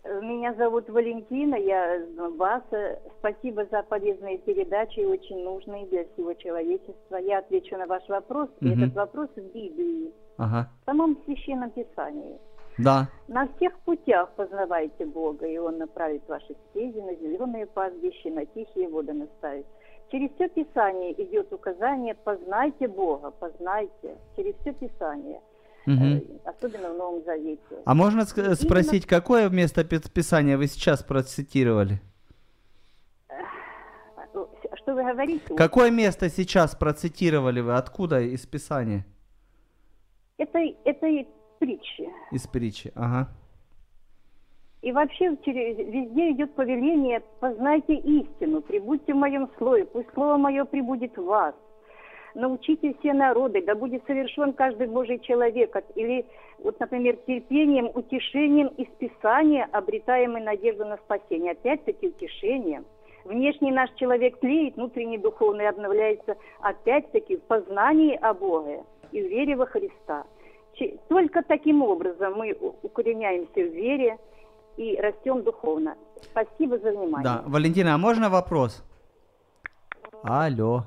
[0.04, 3.00] Э, Меня зовут Валентина, я из Донбасса.
[3.20, 7.18] Спасибо за полезные передачи, очень нужные для всего человечества.
[7.18, 8.50] Я отвечу на ваш вопрос.
[8.62, 8.84] Мгм.
[8.84, 10.70] Этот вопрос в Библии, Ага.
[10.84, 12.38] в самом Священном Писании.
[12.78, 13.10] Да.
[13.28, 18.88] На всех путях познавайте Бога, и Он направит ваши стези на зеленые пастбища, на тихие
[18.88, 19.66] воды наставит.
[20.12, 24.18] Через все Писание идет указание «познайте Бога, познайте».
[24.36, 25.42] Через все Писание,
[25.86, 27.60] э, особенно в Новом Завете.
[27.86, 32.00] А можно ск- Именно- спросить, какое место пи- Писания вы сейчас процитировали?
[34.34, 35.56] С- Что вы говорите?
[35.56, 37.76] Какое место сейчас процитировали вы?
[37.76, 39.06] Откуда из Писания?
[40.38, 41.08] Это, это
[41.60, 42.10] притчи.
[42.32, 42.92] Из притчи.
[42.96, 43.30] Ага.
[44.82, 51.18] И вообще везде идет повеление «познайте истину, прибудьте в моем слове, пусть слово мое прибудет
[51.18, 51.56] в вас».
[52.36, 55.76] Научите все народы, да будет совершен каждый Божий человек.
[55.96, 56.24] Или,
[56.60, 61.54] вот, например, терпением, утешением из Писания обретаем мы надежду на спасение.
[61.54, 62.86] Опять-таки утешением.
[63.26, 66.38] Внешний наш человек тлеет, внутренний духовный обновляется.
[66.60, 70.24] Опять-таки в познании о Боге и в вере во Христа.
[71.08, 74.18] Только таким образом мы укореняемся в вере
[74.78, 75.96] и растем духовно.
[76.24, 77.24] Спасибо за внимание.
[77.24, 77.44] Да.
[77.46, 78.84] Валентина, а можно вопрос?
[80.24, 80.86] Алло.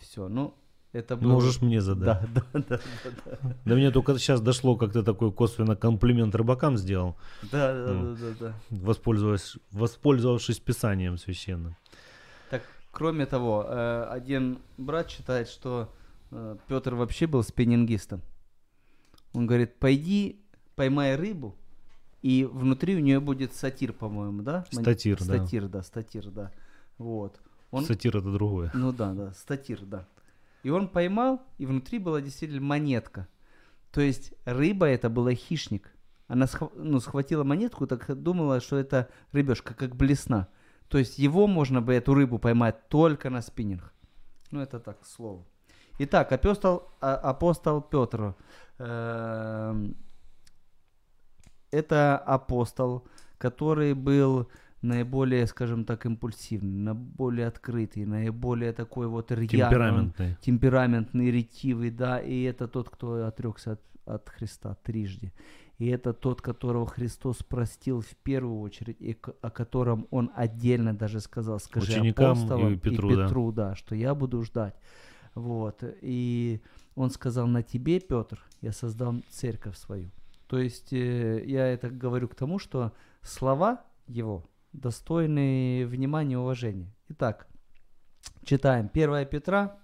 [0.00, 0.54] Все, ну,
[0.92, 1.32] это было...
[1.32, 2.20] Можешь мне задать.
[2.32, 2.80] Да, да, да,
[3.24, 7.16] да, До меня только сейчас дошло, как ты такой косвенно комплимент рыбакам сделал,
[7.52, 8.14] да, да, Ну.
[8.14, 8.54] да, да, да.
[8.70, 11.76] воспользовавшись, воспользовавшись писанием священным.
[12.50, 15.88] Так, кроме того, э, один брат считает, что
[16.66, 18.20] Петр вообще был спиннингистом.
[19.32, 20.40] Он говорит, пойди,
[20.76, 21.54] поймай рыбу,
[22.22, 24.64] и внутри у нее будет сатир, по-моему, да?
[24.72, 25.24] Мон- Статир, да.
[25.24, 26.52] Статир, да, статир, да.
[26.98, 27.40] Вот.
[27.70, 28.70] Он, Сатир это другое.
[28.74, 30.06] Ну да, да, статир, да.
[30.62, 33.28] И он поймал, и внутри была действительно монетка.
[33.92, 35.90] То есть рыба это была хищник.
[36.26, 40.48] Она схва- ну, схватила монетку, так думала, что это рыбешка, как блесна.
[40.88, 43.92] То есть его можно бы, эту рыбу поймать только на спиннинг.
[44.50, 45.46] Ну это так, к слову.
[45.98, 48.34] Итак, апостол, а- апостол Петр.
[48.78, 49.96] эм,
[51.70, 53.06] это апостол,
[53.38, 54.48] который был
[54.82, 60.36] наиболее, скажем так, импульсивный, наиболее открытый, наиболее такой вот рьяный, Темпераментный.
[60.40, 65.32] темпераментный, ретивый, да, и это тот, кто отрекся от, от Христа трижды.
[65.78, 70.92] И это тот, которого Христос простил в первую очередь, и к- о котором он отдельно
[70.94, 73.24] даже сказал, скажи Ученикам и апостолам Петру, да.
[73.26, 74.74] Петру, да, что я буду ждать.
[75.34, 75.82] Вот.
[76.02, 76.60] И
[76.96, 80.10] он сказал, на тебе, Петр, я создам церковь свою.
[80.48, 86.90] То есть э, я это говорю к тому, что слова его достойны внимания и уважения.
[87.10, 87.46] Итак,
[88.44, 89.78] читаем 1 Петра,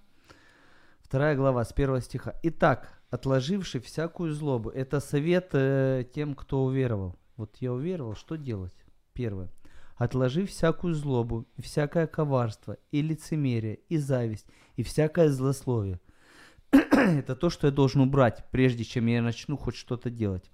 [1.11, 2.33] 2 глава, с 1 стиха.
[2.41, 4.69] Итак, отложивший всякую злобу.
[4.71, 7.15] Это совет э, тем, кто уверовал.
[7.37, 8.73] Вот я уверовал, что делать?
[9.13, 9.51] Первое.
[9.97, 16.01] Отложи всякую злобу, и всякое коварство, и лицемерие, и зависть, и всякое злословие.
[16.71, 20.51] Это то, что я должен убрать, прежде чем я начну хоть что-то делать.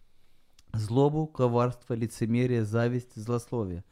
[0.74, 3.84] Злобу, коварство, лицемерие, зависть, злословие.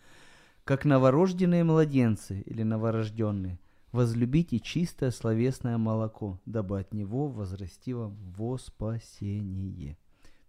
[0.63, 3.59] Как новорожденные младенцы или новорожденные,
[3.91, 9.97] возлюбите чистое словесное молоко, дабы от него возрасти вам во спасение.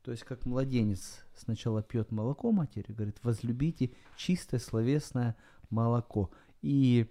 [0.03, 5.37] То есть, как младенец сначала пьет молоко матери, говорит, возлюбите чистое словесное
[5.69, 6.31] молоко.
[6.63, 7.07] И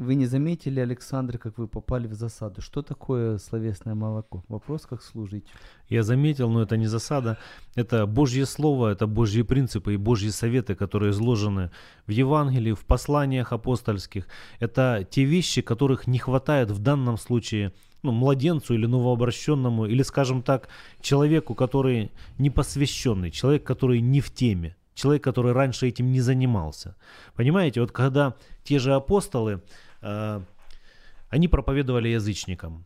[0.00, 2.62] вы не заметили, Александр, как вы попали в засаду.
[2.62, 4.42] Что такое словесное молоко?
[4.48, 5.44] Вопрос, как служить.
[5.90, 7.36] Я заметил, но это не засада.
[7.74, 11.70] Это Божье Слово, это Божьи принципы и Божьи советы, которые изложены
[12.06, 14.26] в Евангелии, в посланиях апостольских.
[14.58, 20.42] Это те вещи, которых не хватает в данном случае ну, младенцу или новообращенному, или, скажем
[20.42, 20.68] так,
[21.02, 26.96] человеку, который не посвященный, человек, который не в теме, человек, который раньше этим не занимался.
[27.34, 28.34] Понимаете, вот когда
[28.64, 29.60] те же апостолы,
[30.02, 32.84] они проповедовали язычникам,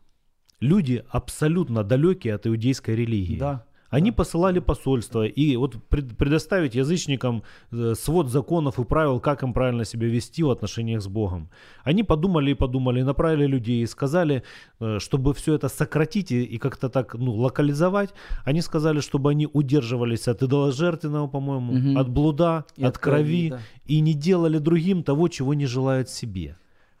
[0.59, 3.37] люди абсолютно далекие от иудейской религии.
[3.39, 3.65] Да.
[3.91, 9.53] Они посылали посольство, и вот пред- предоставить язычникам э, свод законов и правил, как им
[9.53, 11.49] правильно себя вести в отношениях с Богом.
[11.83, 14.43] Они подумали и подумали, и направили людей, и сказали,
[14.81, 18.09] э, чтобы все это сократить и, как-то так ну, локализовать,
[18.43, 21.97] они сказали, чтобы они удерживались от идоложертвенного, по-моему, Мгм.
[21.97, 23.59] от блуда, И от, крови, да.
[23.85, 26.57] и не делали другим того, чего не желают себе.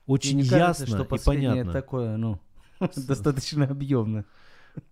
[0.07, 1.71] Очень не кажется, ясно что и понятно.
[1.71, 2.39] такое, ну,
[2.95, 4.25] достаточно объемно.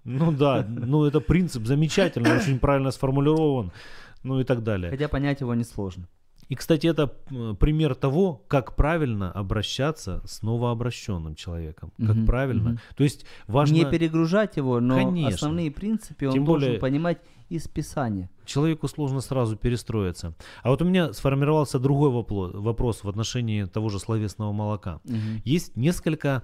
[0.04, 3.72] Ну да, ну это принцип замечательный, очень правильно сформулирован,
[4.24, 4.90] ну и так далее.
[4.90, 6.08] Хотя понять его несложно.
[6.50, 7.08] И, кстати, это
[7.60, 11.92] пример того, как правильно обращаться с новообращенным человеком.
[11.98, 12.70] Как Мгм, правильно.
[12.72, 12.80] мгм.
[12.96, 13.74] То есть важно...
[13.76, 15.36] Не перегружать его, но Конечно.
[15.36, 17.20] основные принципы он Тем должен более- понимать
[17.54, 18.30] из Писания.
[18.46, 20.34] Человеку сложно сразу перестроиться.
[20.64, 25.00] А вот у меня сформировался другой вопрос в отношении того же словесного молока.
[25.04, 25.42] Мгм.
[25.46, 26.44] Есть несколько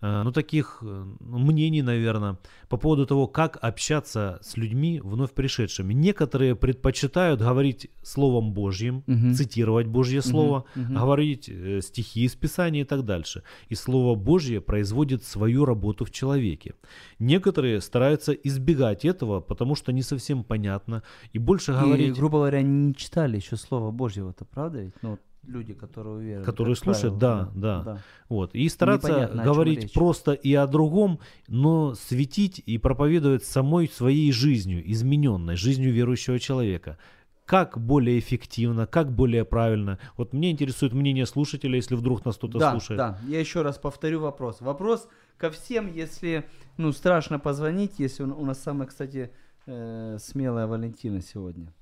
[0.00, 2.36] ну, таких э, ну, мнений, наверное,
[2.68, 5.94] по поводу того, как общаться с людьми, вновь пришедшими.
[5.94, 9.34] Некоторые предпочитают говорить Словом Божьим, Мгм.
[9.34, 10.94] цитировать Божье Слово, мгм.
[10.94, 13.42] говорить э, стихи из Писания и так дальше.
[13.70, 16.74] И Слово Божье производит свою работу в человеке.
[17.18, 21.02] Некоторые стараются избегать этого, потому что не совсем понятно.
[21.32, 22.14] И больше И, говорить...
[22.14, 24.94] грубо говоря, не читали еще Слова Божьего-то, правда ведь?
[25.02, 26.44] Ну, люди, которые уверены.
[26.44, 28.02] Которые слушают, правило, да, да.
[28.28, 28.54] Вот.
[28.54, 34.82] И стараться Непонятно, говорить просто и о другом, но светить и проповедовать самой своей жизнью,
[34.90, 36.98] измененной жизнью верующего человека.
[37.44, 39.98] Как более эффективно, как более правильно.
[40.18, 42.98] Вот меня интересует мнение слушателя, если вдруг нас кто-то да, слушает.
[42.98, 44.60] Да, я еще раз повторю вопрос.
[44.60, 46.44] Вопрос ко всем, если,
[46.76, 49.30] ну, страшно позвонить, если у, у нас самая, кстати,
[49.64, 51.72] э, смелая Валентина сегодня.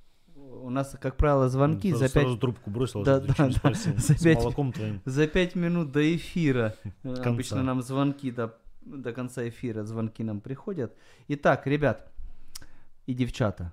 [0.63, 3.51] У нас, как правило, звонки Сразу, за пять, сразу трубку бросил, Да, да, да.
[3.51, 3.93] спросил.
[3.97, 5.01] За С пять- молоком твоим.
[5.05, 6.75] за пять минут до эфира.
[6.85, 7.31] э, Конца.
[7.31, 10.95] Обычно нам звонки до, до конца эфира, звонки нам приходят.
[11.29, 12.11] Итак, ребят
[13.07, 13.73] и девчата,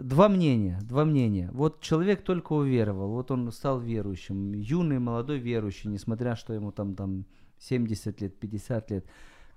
[0.00, 1.50] два мнения, два мнения.
[1.52, 6.94] Вот человек только уверовал, вот он стал верующим, юный, молодой верующий, несмотря, что ему там,
[6.94, 7.24] там
[7.58, 9.06] 70 лет, 50 лет.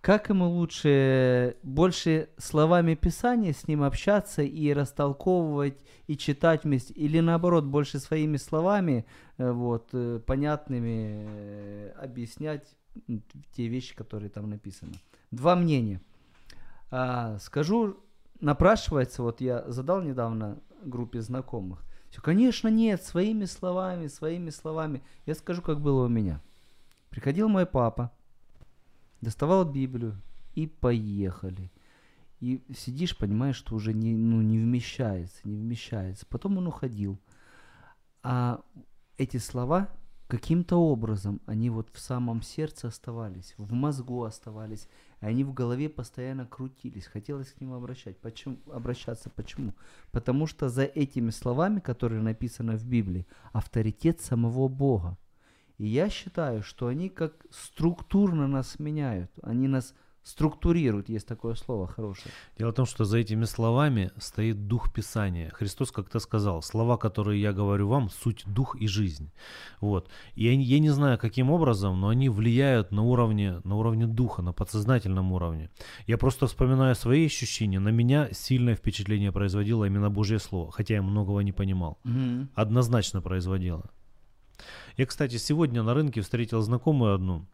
[0.05, 7.19] Как ему лучше больше словами Писания с ним общаться и растолковывать, и читать вместе, или
[7.21, 9.07] наоборот, больше своими словами,
[9.39, 12.67] э, вот, э, понятными, э, объяснять
[13.55, 14.93] те вещи, которые там написаны.
[15.31, 15.99] Два мнения.
[16.91, 17.97] А, скажу,
[18.39, 21.83] напрашивается, вот я задал недавно группе знакомых.
[22.11, 25.01] Все, конечно, нет, своими словами, своими словами.
[25.25, 26.41] Я скажу, как было у меня.
[27.09, 28.11] Приходил мой папа,
[29.25, 30.21] доставал Библию
[30.53, 31.71] и поехали.
[32.39, 36.25] И сидишь, понимаешь, что уже не, ну, не вмещается, не вмещается.
[36.29, 37.19] Потом он уходил.
[38.23, 38.61] А
[39.17, 39.89] эти слова
[40.27, 44.87] каким-то образом, они вот в самом сердце оставались, в мозгу оставались,
[45.21, 47.05] и они в голове постоянно крутились.
[47.05, 48.17] Хотелось к ним обращать.
[48.17, 49.29] Почему, обращаться.
[49.29, 49.73] Почему?
[50.11, 55.17] Потому что за этими словами, которые написаны в Библии, авторитет самого Бога.
[55.77, 59.31] И я считаю, что они как структурно нас меняют.
[59.43, 62.33] Они нас структурируют, есть такое слово хорошее.
[62.57, 65.51] Дело в том, что за этими словами стоит дух Писания.
[65.51, 69.31] Христос как-то сказал, слова, которые я говорю вам, суть дух и жизнь.
[69.81, 70.09] Вот.
[70.33, 74.07] И я, не- я не знаю, каким образом, но они влияют на уровне, на уровне
[74.07, 75.69] духа, на подсознательном уровне.
[76.07, 77.79] Я просто вспоминаю свои ощущения.
[77.79, 81.99] На меня сильное впечатление производило именно Божье Слово, хотя я многого не понимал.
[82.55, 83.91] Однозначно производило.
[84.97, 87.45] Я, кстати, сегодня на рынке встретил знакомую одну.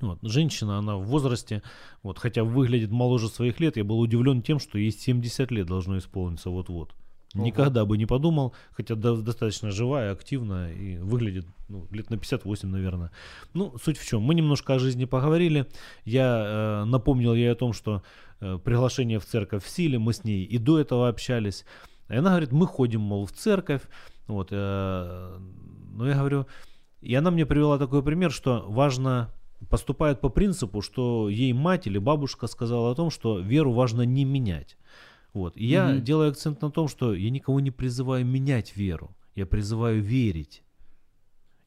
[0.00, 1.62] Вот, женщина, она в возрасте,
[2.02, 5.98] вот, хотя выглядит моложе своих лет, я был удивлен тем, что ей 70 лет должно
[5.98, 6.94] исполниться вот-вот.
[7.34, 7.44] Ого.
[7.44, 12.68] Никогда бы не подумал, хотя до- достаточно живая, активная и выглядит ну, лет на 58,
[12.68, 13.10] наверное.
[13.54, 15.66] Ну, суть в чем, мы немножко о жизни поговорили.
[16.04, 18.02] Я э, напомнил ей о том, что
[18.40, 21.64] э, приглашение в церковь в силе, мы с ней и до этого общались.
[22.08, 23.82] И она говорит, мы ходим, мол, в церковь.
[24.28, 25.38] Вот, э,
[25.96, 26.46] но я говорю,
[27.00, 29.30] и она мне привела такой пример, что важно
[29.70, 34.24] поступает по принципу, что ей мать или бабушка сказала о том, что веру важно не
[34.24, 34.76] менять.
[35.32, 35.56] Вот.
[35.56, 36.04] И я Мгм.
[36.04, 40.62] делаю акцент на том, что я никого не призываю менять веру, я призываю верить.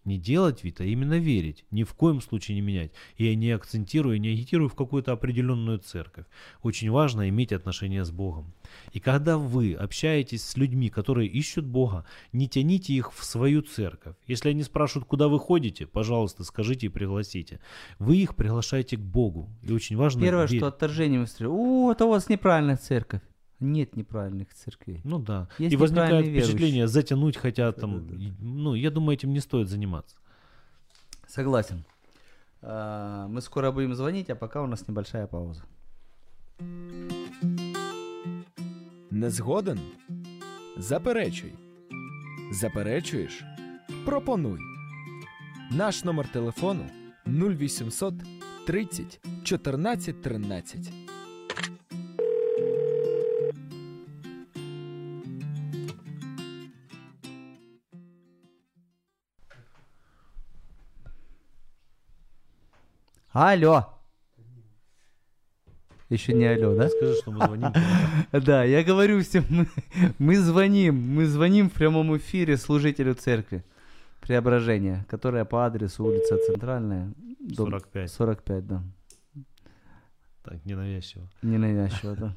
[0.08, 1.66] Не делать вид, а именно верить.
[1.70, 2.94] Ни в коем случае не менять.
[3.18, 6.26] Я не акцентирую, не агитирую в какую-то определенную церковь.
[6.64, 8.54] Очень важно иметь отношения с Богом.
[8.94, 14.16] И когда вы общаетесь с людьми, которые ищут Бога, не тяните их в свою церковь.
[14.28, 17.60] Если они спрашивают, куда вы ходите, пожалуйста, скажите и пригласите.
[18.00, 19.50] Вы их приглашаете к Богу.
[19.62, 20.22] И очень важно...
[20.22, 20.60] Первое, верить.
[20.60, 21.54] что отторжение выстрелил.
[21.54, 23.20] О, это у вас неправильная церковь.
[23.60, 25.02] Нет неправильных церквей.
[25.04, 25.48] Ну да.
[25.60, 27.92] Есть и возникает впечатление затянуть хотят там.
[28.08, 28.24] Да-да-да.
[28.24, 30.16] и- Ну, я думаю, этим не стоит заниматься.
[31.28, 31.84] Согласен.
[32.62, 35.64] А, Мы скоро будем звонить, а пока у нас небольшая пауза.
[39.12, 39.80] Не згоден?
[40.78, 41.54] Заперечуй.
[42.52, 43.44] Заперечуєш?
[44.06, 44.60] Пропонуй.
[45.72, 46.86] Наш номер телефону
[47.26, 48.14] 0800
[48.68, 50.92] 30 14 13.
[63.40, 63.86] Алло.
[66.10, 66.90] Еще не алло, да?
[66.90, 67.72] Скажи, что мы звоним.
[68.32, 69.68] Да, я говорю всем, мы,
[70.18, 73.64] мы звоним, мы звоним в прямом эфире служителю церкви
[74.22, 78.12] Преображения, которая по адресу улица Центральная, дом 45.
[78.12, 78.82] 45, да.
[80.44, 81.30] Так, ненавязчиво.
[81.44, 82.36] Ненавязчиво, да.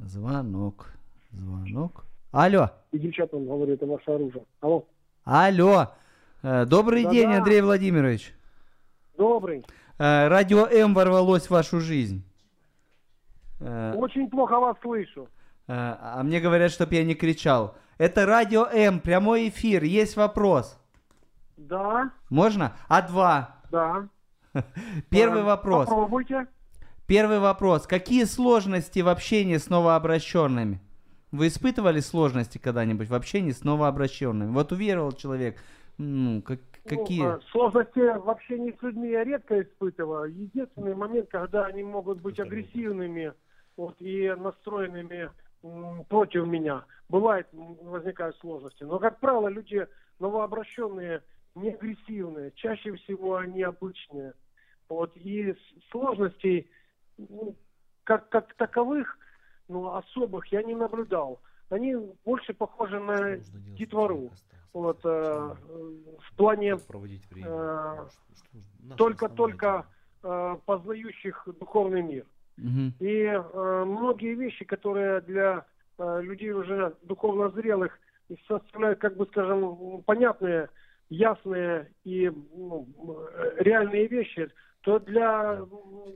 [0.00, 0.92] Звонок,
[1.32, 2.04] звонок.
[2.30, 4.44] Алло, И девчатам говорю, это ваше оружие.
[4.60, 4.86] Алло.
[5.24, 5.94] алло.
[6.42, 8.34] Э, Добрый день, Андрей Владимирович.
[9.24, 9.64] Добрый.
[9.98, 12.22] Э, Радио М ворвалось в вашу жизнь.
[13.60, 15.28] Э, Очень плохо вас слышу.
[15.68, 17.74] Э, А мне говорят, чтоб я не кричал.
[17.98, 19.84] Это Радио М, прямой эфир.
[19.84, 20.78] Есть вопрос.
[21.58, 22.72] Да, Можно?
[22.88, 23.56] А два.
[23.70, 24.08] да.
[25.10, 25.86] Первый Э, вопрос.
[25.86, 26.46] Попробуйте.
[27.06, 27.86] Первый вопрос.
[27.86, 30.80] Какие сложности в общении с новообращенными?
[31.30, 34.50] Вы испытывали сложности когда-нибудь в общении с новообращенными?
[34.50, 35.58] Вот уверовал человек.
[35.98, 36.60] Ну, как-
[36.90, 37.22] какие?
[37.22, 40.32] Ну, сложности в общении с людьми я редко испытываю.
[40.32, 43.32] Единственный момент, когда они могут быть агрессивными
[43.76, 45.30] вот, и настроенными
[45.62, 46.84] м, против меня.
[47.08, 48.84] Бывает, возникают сложности.
[48.84, 49.86] Но, как правило, люди
[50.18, 51.22] новообращенные
[51.54, 52.52] не агрессивные.
[52.52, 54.34] Чаще всего они обычные.
[54.88, 55.54] Вот, и
[55.90, 56.68] сложностей
[57.16, 57.54] ну,
[58.04, 59.18] как, как таковых,
[59.68, 61.40] ну, особых я не наблюдал.
[61.68, 63.36] Они больше похожи на
[63.78, 64.32] детвору.
[64.72, 65.54] Вот, э,
[66.20, 66.76] в плане
[67.42, 68.06] э,
[68.96, 69.86] только-только
[70.22, 72.26] э, познающих духовный мир.
[72.56, 72.94] Мгм.
[73.00, 75.66] И э, многие вещи, которые для
[75.98, 77.98] э, людей уже духовно зрелых
[78.46, 80.68] составляют, как бы скажем, понятные,
[81.08, 82.86] ясные и ну,
[83.56, 84.50] реальные вещи,
[84.82, 85.62] то для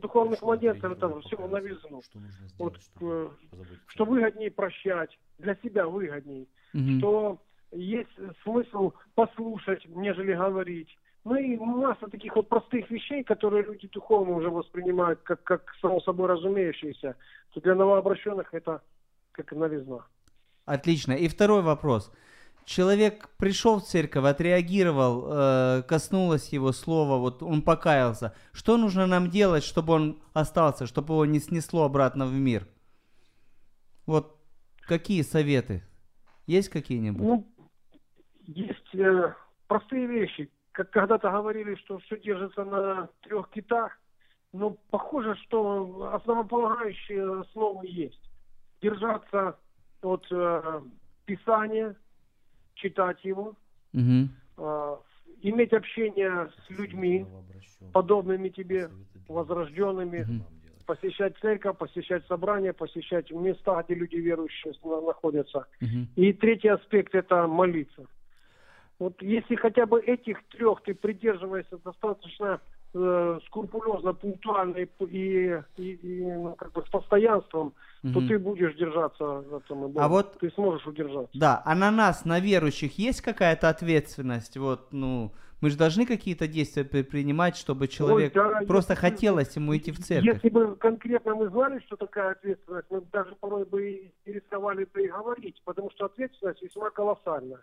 [0.00, 2.02] духовных младенцев это все в новизну.
[2.58, 3.28] Вот, э,
[3.88, 6.98] что выгоднее прощать, для себя выгодней, Мгм.
[6.98, 7.42] что
[7.74, 8.10] есть
[8.42, 10.88] смысл послушать, нежели говорить.
[11.24, 16.00] Ну и масса таких вот простых вещей, которые люди духовно уже воспринимают как, как само
[16.00, 17.16] собой разумеющиеся,
[17.52, 18.82] то для новообращенных это
[19.32, 20.06] как новизна.
[20.66, 21.12] Отлично.
[21.12, 22.12] И второй вопрос.
[22.66, 28.34] Человек пришел в церковь, отреагировал, э, коснулось его слова, вот он покаялся.
[28.52, 32.66] Что нужно нам делать, чтобы он остался, чтобы его не снесло обратно в мир?
[34.06, 34.38] Вот
[34.80, 35.82] какие советы?
[36.46, 37.22] Есть какие-нибудь?
[37.22, 37.53] Ну,
[38.46, 39.34] есть э,
[39.68, 40.50] простые вещи.
[40.72, 43.92] Как когда-то говорили, что все держится на трех китах,
[44.52, 48.20] но похоже, что основополагающие основы есть.
[48.82, 49.58] Держаться
[50.02, 50.80] от э,
[51.26, 51.96] Писания,
[52.74, 53.54] читать его,
[53.92, 54.30] Мгм.
[54.58, 54.96] э,
[55.42, 57.26] иметь общение с людьми,
[57.92, 58.90] подобными тебе,
[59.28, 60.44] возрожденными, Мгм.
[60.86, 65.66] посещать церковь, посещать собрания, посещать места, где люди верующие на- находятся.
[65.80, 66.08] Мгм.
[66.16, 68.06] И третий аспект– это молиться.
[68.98, 72.60] Вот если хотя бы этих трех ты придерживаешься достаточно
[72.96, 77.72] э, скрупулезно, пунктуально и, и, и- ну, как бы с постоянством,
[78.02, 78.28] то Мгм.
[78.28, 79.90] ты будешь держаться этого.
[79.96, 81.36] А вот- ты сможешь удержаться.
[81.36, 84.56] Да, а на нас, на верующих, есть какая-то ответственность?
[84.56, 89.76] Вот, ну, мы же должны какие-то действия предпринимать, чтобы человек да, просто если- хотелось ему
[89.76, 90.34] идти в церковь.
[90.34, 94.84] Если бы конкретно мы знали, что такая ответственность, мы даже порой бы и и рисковали
[94.84, 97.58] бы и говорить, потому что ответственность весьма колоссальна.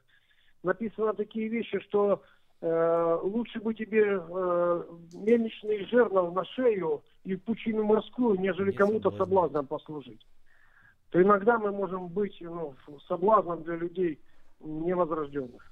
[0.64, 2.22] Написано такие вещи, что
[2.62, 4.84] э, лучше бы тебе э,
[5.14, 10.26] мельничный жернов на шею и в пучину морскую, нежели кому-то соблазном послужить.
[11.10, 12.76] То иногда мы можем быть ну,
[13.08, 14.20] соблазном для людей
[14.60, 15.72] невозрожденных.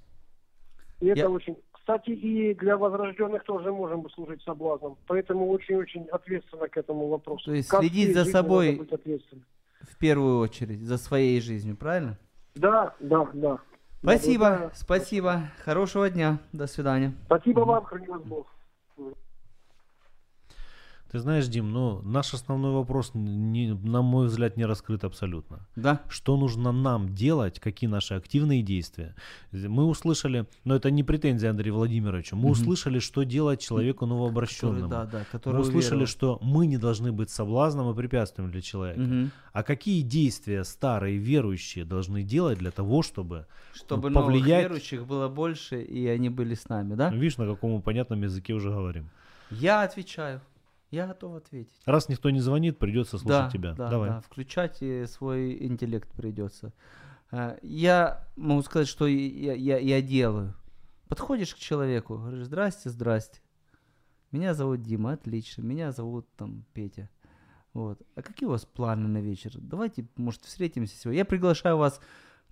[1.00, 1.58] И это Я- очень...
[1.72, 4.96] Кстати, и для возрожденных тоже можем служить соблазном.
[5.08, 7.46] Поэтому очень-очень ответственно к этому вопросу.
[7.46, 8.80] То есть Как следить за собой-.
[9.82, 12.20] В первую очередь, за своей жизнью, правильно?
[12.54, 13.60] Да, да, да.
[14.02, 15.50] Спасибо, спасибо.
[15.66, 16.39] Хорошего дня.
[16.54, 17.14] До свидания.
[17.26, 18.47] Спасибо вам, храни вас Бог.
[21.12, 25.68] Ты знаешь, Дим, ну, наш основной вопрос, не, на мой взгляд, не раскрыт абсолютно.
[25.76, 26.01] Да?
[26.07, 29.16] Что нужно нам делать, какие наши активные действия?
[29.51, 32.51] Мы услышали, но это не претензия Андрею Владимировичу, мы Мгм.
[32.51, 34.82] услышали, что делать человеку новообращенному.
[34.89, 36.07] Который, да, да, Мы который услышали, уверовал.
[36.07, 39.01] что мы не должны быть соблазном и препятствием для человека.
[39.01, 39.32] Мгм.
[39.51, 45.07] А какие действия старые верующие должны делать для того, чтобы, Чтобы ну, новых повлиять- верующих
[45.07, 47.10] было больше, и они были с нами, да?
[47.10, 49.10] ну, видишь, на каком мы понятном языке уже говорим.
[49.49, 50.41] Я отвечаю.
[50.92, 51.80] Я готов ответить.
[51.86, 53.74] Раз никто не звонит, придется слушать да, тебя.
[53.74, 54.10] Да, Давай.
[54.10, 56.74] да, включать э, свой интеллект придется.
[57.32, 60.56] А, Я могу сказать, что я, я, я делаю.
[61.08, 63.42] Подходишь к человеку, говоришь, здрасте, здрасте.
[64.32, 65.62] Меня зовут Дима, отлично.
[65.62, 67.10] Меня зовут там Петя.
[67.74, 68.02] Вот.
[68.16, 69.52] А какие у вас планы на вечер?
[69.56, 71.20] Давайте, может, встретимся сегодня.
[71.20, 72.00] Я приглашаю вас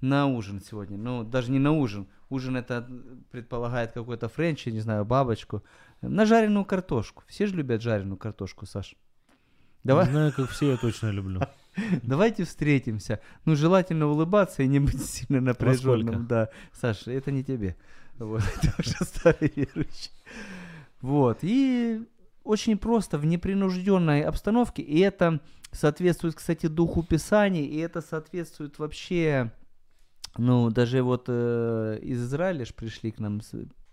[0.02, 0.98] на ужин сегодня.
[0.98, 2.08] Ну, даже не на ужин.
[2.30, 5.64] Ужин это э, предполагает какой-то френч, я не знаю, бабочку.
[6.02, 7.24] На жареную картошку.
[7.28, 8.96] Все же любят жареную картошку, Саш.
[9.84, 10.06] Давай.
[10.06, 11.42] Не знаю, как все, я точно люблю.
[12.04, 13.22] Давайте встретимся.
[13.46, 16.28] Ну, желательно улыбаться и не быть сильно напряженным.
[16.28, 17.76] Да, Саша, это не тебе.
[18.18, 20.12] Вот, это уже старый верующий.
[21.02, 22.02] Вот, и
[22.44, 25.42] очень просто, в непринужденной обстановке, и это
[25.72, 29.52] соответствует, кстати, духу Писаний, и это соответствует вообще,
[30.38, 33.42] ну, даже вот э, из Израиля ж пришли к нам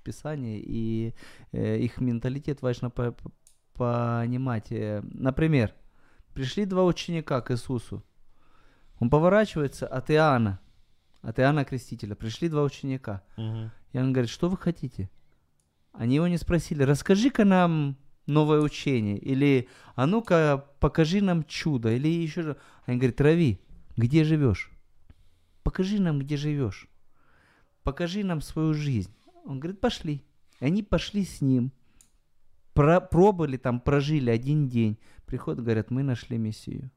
[0.04, 1.14] с Писания, и
[1.52, 3.32] э, их менталитет важно по- по-
[3.74, 4.70] понимать.
[4.70, 5.72] Э, Например,
[6.34, 8.02] пришли два ученика к Иисусу.
[9.00, 10.58] Он поворачивается от Иоанна,
[11.22, 12.14] от Иоанна Крестителя.
[12.14, 13.22] Пришли два ученика.
[13.36, 13.70] Мгм.
[13.92, 15.08] И он говорит, что вы хотите?
[15.92, 17.96] Они его не спросили, расскажи-ка нам
[18.26, 22.56] новое учение, или а ну-ка покажи нам чудо, или еще же.
[22.86, 23.60] Они говорят, Рави,
[23.96, 24.70] где живешь?
[25.62, 26.88] Покажи нам, где живешь.
[27.82, 29.10] Покажи нам свою жизнь.
[29.44, 30.24] Он говорит, пошли.
[30.60, 31.72] И они пошли с ним.
[32.72, 34.98] Про- пробовали там, прожили один день.
[35.26, 36.90] Приходят, говорят, мы нашли Мессию.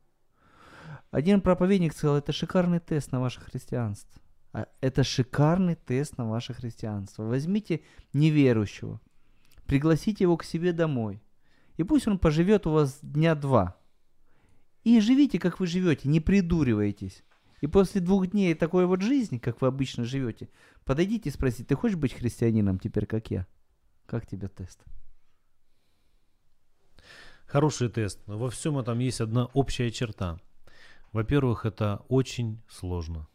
[1.12, 4.22] Один проповедник сказал, это шикарный тест на ваше христианство.
[4.54, 7.24] А Это шикарный тест на ваше христианство.
[7.24, 7.82] Возьмите
[8.14, 9.00] неверующего,
[9.66, 11.22] пригласите его к себе домой,
[11.76, 13.78] и пусть он поживет у вас дня два.
[14.84, 17.24] И живите, как вы живете, не придуривайтесь.
[17.62, 20.50] И после двух дней такой вот жизни, как вы обычно живете,
[20.86, 23.48] подойдите и спросите, ты хочешь быть христианином теперь, как я?
[24.06, 24.84] Как тебе тест?
[27.48, 28.20] Хороший тест.
[28.28, 30.40] Но во всем этом есть одна общая черта.
[31.14, 33.28] Во-первых, это очень сложно.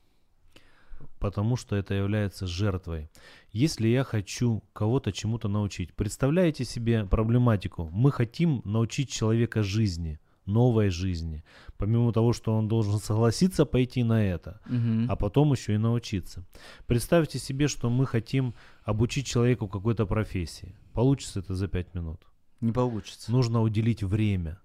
[1.18, 3.10] Потому что это является жертвой.
[3.50, 7.88] Если я хочу кого-то чему-то научить, представляете себе проблематику.
[7.90, 11.44] Мы хотим научить человека жизни, новой жизни.
[11.76, 15.06] Помимо того, что он должен согласиться пойти на это, Мгм.
[15.10, 16.44] а потом еще и научиться.
[16.86, 20.74] Представьте себе, что мы хотим обучить человеку какой-то профессии.
[20.92, 22.20] Получится это за 5 минут.
[22.60, 23.30] Не получится.
[23.32, 24.58] Нужно уделить время.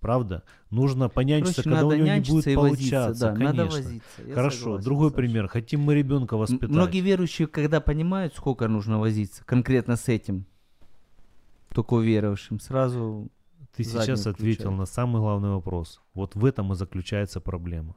[0.00, 0.44] Правда?
[0.70, 3.20] Нужно понянчиться, Короче, когда у надо него не будет и возиться, получаться.
[3.20, 3.82] да, надо конечно.
[3.82, 4.22] возиться.
[4.26, 5.16] я Хорошо, согласен, другой Саша.
[5.16, 5.48] пример.
[5.48, 6.70] Хотим мы ребенка воспитать.
[6.70, 10.46] Многие верующие, когда понимают, сколько нужно возиться конкретно с этим,
[11.74, 13.28] только уверовавшим, сразу
[13.76, 16.00] Ты заднюю сейчас ответил на самый главный вопрос.
[16.14, 17.96] Вот в этом и заключается проблема.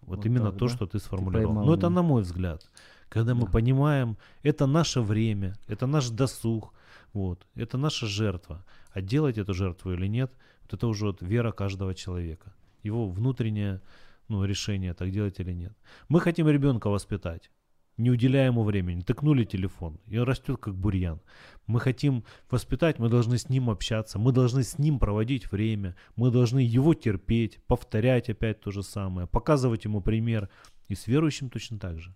[0.00, 0.74] Вот, Вот именно так, то, да?
[0.74, 1.46] что ты сформулировал.
[1.46, 1.96] поймал Но это меня.
[1.96, 2.70] на мой взгляд.
[3.08, 3.52] Когда мы Да.
[3.52, 6.72] понимаем, это наше время, это наш досуг,
[7.12, 8.64] вот, это наша жертва.
[8.92, 12.52] А делать эту жертву или нет, вот это уже вот вера каждого человека.
[12.82, 13.80] Его внутреннее
[14.28, 15.72] ну, решение, так делать или нет.
[16.08, 17.50] Мы хотим ребенка воспитать.
[17.96, 19.02] Не уделяя ему времени.
[19.02, 21.20] Тыкнули телефон, и он растет как бурьян.
[21.66, 26.30] Мы хотим воспитать, мы должны с ним общаться, мы должны с ним проводить время, мы
[26.30, 30.48] должны его терпеть, повторять опять то же самое, показывать ему пример.
[30.88, 32.14] И с верующим точно так же,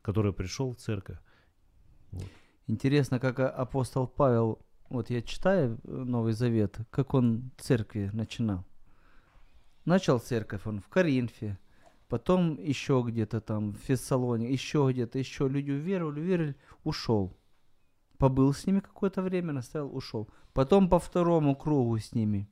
[0.00, 1.18] который пришел в церковь.
[2.68, 8.64] Интересно, как а- апостол Павел, вот я читаю э, Новый Завет, как он церкви начинал.
[9.84, 11.58] Начал церковь он в Коринфе,
[12.08, 17.36] потом еще где-то там в Фессалоне, еще где-то, еще люди уверовали, уверовали, ушел.
[18.18, 20.28] Побыл с ними какое-то время, наставил, ушел.
[20.52, 22.48] Потом по второму кругу с ними.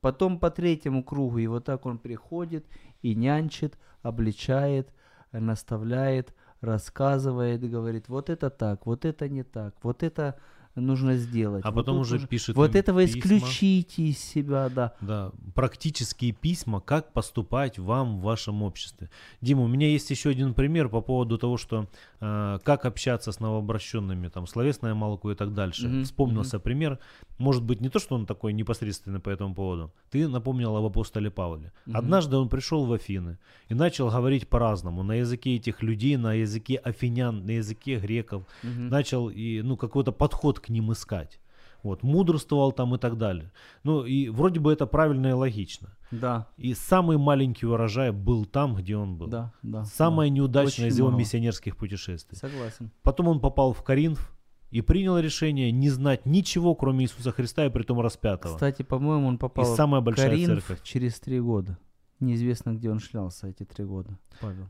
[0.00, 1.38] Потом по третьему кругу.
[1.38, 2.66] И вот так он приходит
[3.00, 4.92] и нянчит, обличает,
[5.32, 10.38] наставляет, рассказывает, говорит, вот это так, вот это не так, вот это
[10.74, 11.64] нужно сделать.
[11.64, 13.20] А вот потом уже нужно- пишет Вот этого письма.
[13.20, 14.94] исключите из себя, да.
[15.00, 19.10] Да, практические письма, как поступать вам в вашем обществе.
[19.40, 21.86] Дима, у меня есть еще один пример по поводу того, что
[22.20, 25.88] э, как общаться с новообращенными, там, словесное молоко и так дальше.
[25.88, 26.98] Мгм, Вспомнился пример.
[27.38, 29.92] Может быть, не то, что он такой непосредственный по этому поводу.
[30.10, 31.72] Ты напомнил об апостоле Павле.
[31.86, 31.96] Мгм.
[31.96, 36.76] Однажды он пришел в Афины и начал говорить по-разному, на языке этих людей, на языке
[36.76, 38.44] афинян, на языке греков.
[38.62, 38.88] Мгм.
[38.88, 41.38] Начал и, ну, какой-то подход к ним искать.
[41.82, 43.50] Вот, мудрствовал там и так далее.
[43.82, 45.96] Ну, и вроде бы это правильно и логично.
[46.12, 49.26] Да, И самый маленький урожай был там, где он был.
[49.26, 49.84] да, да.
[49.84, 50.36] Самое да.
[50.36, 51.18] неудачное из Очень его мало.
[51.18, 52.38] миссионерских путешествий.
[52.38, 52.90] Согласен.
[53.02, 54.32] Потом он попал в Коринф
[54.70, 58.54] и принял решение не знать ничего, кроме Иисуса Христа и притом распятого.
[58.54, 60.82] Кстати, по-моему, он попал самая в большая Коринф церковь.
[60.84, 61.78] через три года.
[62.20, 64.66] Неизвестно, где он шлялся эти три года, Павел.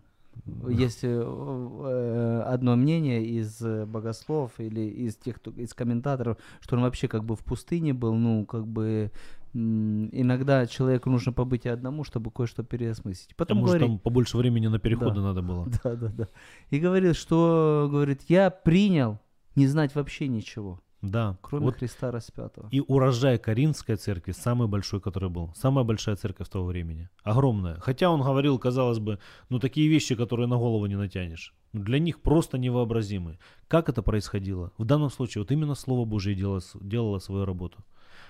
[0.68, 6.76] Есть э, э, одно мнение из э, богослов или из тех, кто, из комментаторов, что
[6.76, 9.12] он вообще как бы в пустыне был, ну, как бы
[9.54, 13.36] иногда человеку нужно побыть и одному, чтобы кое-что переосмыслить.
[13.36, 15.22] Потом Потому что говорит, там побольше времени на переходы Да.
[15.22, 15.68] надо было.
[15.84, 16.28] да, да, да.
[16.70, 19.20] И говорил, что, говорит, я принял
[19.54, 21.36] не знать вообще ничего, Да.
[21.42, 22.68] кроме Вот Христа распятого.
[22.70, 25.52] И урожай Каринской церкви самый большой, который был.
[25.56, 27.08] Самая большая церковь того времени.
[27.24, 27.80] Огромная.
[27.80, 31.54] Хотя он говорил, казалось бы, ну такие вещи, которые на голову не натянешь.
[31.72, 33.38] Для них просто невообразимы.
[33.66, 34.72] Как это происходило?
[34.78, 37.84] В данном случае вот именно Слово Божие делало, делало свою работу.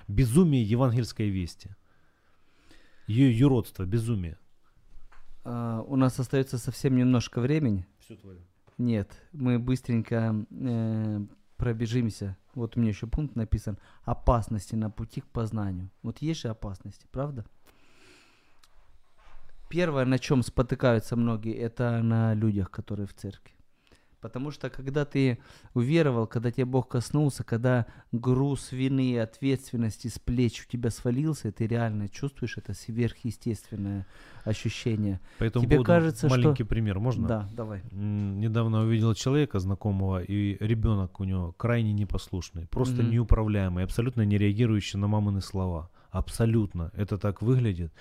[0.08, 1.70] Безумие евангельской вести.
[3.06, 4.38] Ее юродство, безумие.
[5.44, 7.86] А, у нас остается совсем немножко времени.
[7.98, 8.40] Все твое.
[8.78, 11.20] Нет, мы быстренько э,
[11.62, 12.36] пробежимся.
[12.54, 13.78] Вот у меня еще пункт написан.
[14.04, 15.90] Опасности на пути к познанию.
[16.02, 17.44] Вот есть же опасности, правда?
[19.70, 23.54] Первое, на чем спотыкаются многие, это на людях, которые в церкви.
[24.22, 25.38] Потому что когда ты
[25.74, 31.48] уверовал, когда тебя Бог коснулся, когда груз вины и ответственности с плеч у тебя свалился,
[31.48, 34.06] и ты реально чувствуешь это сверхъестественное
[34.44, 35.20] ощущение.
[35.38, 37.26] По этому Тебе кажется, что- маленький пример, можно?
[37.26, 37.82] Да, давай.
[37.90, 43.10] Недавно увидел человека знакомого, и ребенок у него крайне непослушный, просто Мгм.
[43.10, 45.90] неуправляемый, абсолютно не реагирующий на мамины слова.
[46.10, 46.92] Абсолютно.
[46.94, 47.92] Это так выглядит.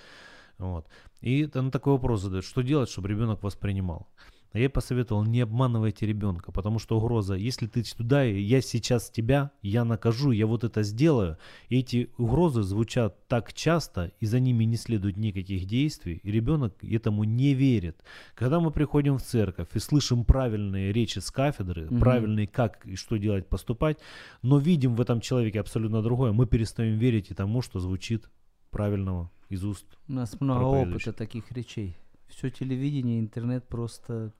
[0.58, 0.86] Вот.
[1.20, 4.06] И он такой вопрос задает, что делать, чтобы ребенок воспринимал.
[4.52, 9.10] А я ей посоветовал, не обманывайте ребенка, потому что угроза, если ты туда, я сейчас
[9.10, 11.38] тебя, я накажу, я вот это сделаю.
[11.70, 16.74] И эти угрозы звучат так часто, и за ними не следует никаких действий, и ребенок
[16.84, 18.02] этому не верит.
[18.34, 22.00] Когда мы приходим в церковь и слышим правильные речи с кафедры, Мгм.
[22.00, 23.98] правильные как и что делать, поступать,
[24.42, 28.28] но видим в этом человеке абсолютно другое, мы перестаем верить и тому, что звучит
[28.70, 29.86] правильного из уст.
[30.08, 31.96] У нас много опыта таких речей.
[32.28, 34.32] Все телевидение, интернет просто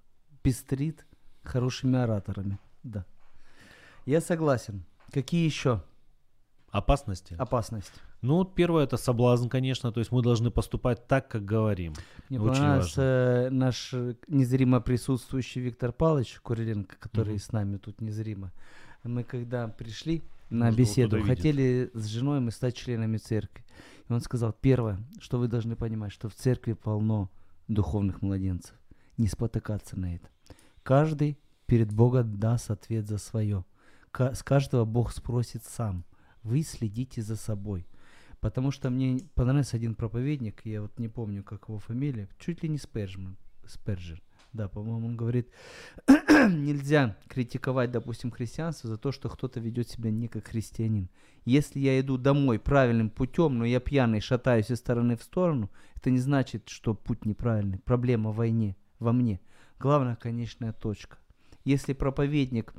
[0.42, 1.06] пестрит
[1.42, 2.58] хорошими ораторами.
[2.82, 3.04] Да.
[4.06, 4.84] Я согласен.
[5.12, 5.82] Какие еще
[6.70, 7.34] Опасности?
[7.38, 7.92] опасности?
[8.22, 11.92] Ну, первое это соблазн, конечно, то есть мы должны поступать так, как говорим.
[12.28, 13.46] Мне Очень понравился важно.
[13.46, 13.94] э, наш
[14.28, 17.40] незримо присутствующий Виктор Павлович Куриленко, который Мгм.
[17.40, 18.52] с нами тут незримо.
[19.02, 21.36] Мы когда пришли на его беседу, кто-то видит.
[21.36, 23.64] хотели с женой мы стать членами церкви.
[24.08, 27.28] И он сказал, первое, что вы должны понимать, что в церкви полно
[27.68, 28.74] духовных младенцев.
[29.18, 30.28] Не спотыкаться на это.
[30.82, 33.64] Каждый перед Богом даст ответ за свое.
[34.12, 36.04] С каждого Бог спросит сам.
[36.42, 37.86] Вы следите за собой.
[38.40, 42.68] Потому что мне понравился один проповедник, я вот не помню, как его фамилия, чуть ли
[42.68, 44.20] не Сперджман, Сперджер.
[44.52, 45.48] Да, по-моему, он говорит,
[46.08, 51.08] нельзя критиковать, допустим, христианство за то, что кто-то ведет себя не как христианин.
[51.44, 56.10] Если я иду домой правильным путем, но я пьяный, шатаюсь из стороны в сторону, это
[56.10, 57.78] не значит, что путь неправильный.
[57.78, 59.40] Проблема в войне, во мне.
[59.82, 61.18] Главная конечная точка.
[61.64, 62.72] Если проповедник,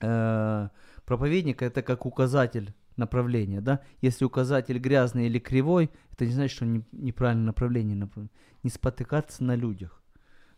[0.00, 0.68] э,
[1.04, 3.80] проповедник это как указатель направления, да?
[4.00, 7.94] Если указатель грязный или кривой, это не значит, что не- неправильное направление.
[7.96, 8.28] напр-
[8.62, 10.02] Не спотыкаться на людях.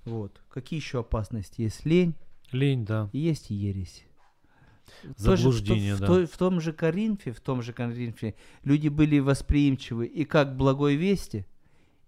[0.05, 0.41] Вот.
[0.51, 1.63] Какие еще опасности?
[1.63, 2.15] Есть лень
[2.53, 3.11] Лень, да.
[3.13, 4.05] и есть ересь.
[5.17, 6.07] Заблуждение, в, да.
[6.07, 10.95] той- в том же Коринфе, в том же Коринфе люди были восприимчивы и как благой
[10.95, 11.45] вести,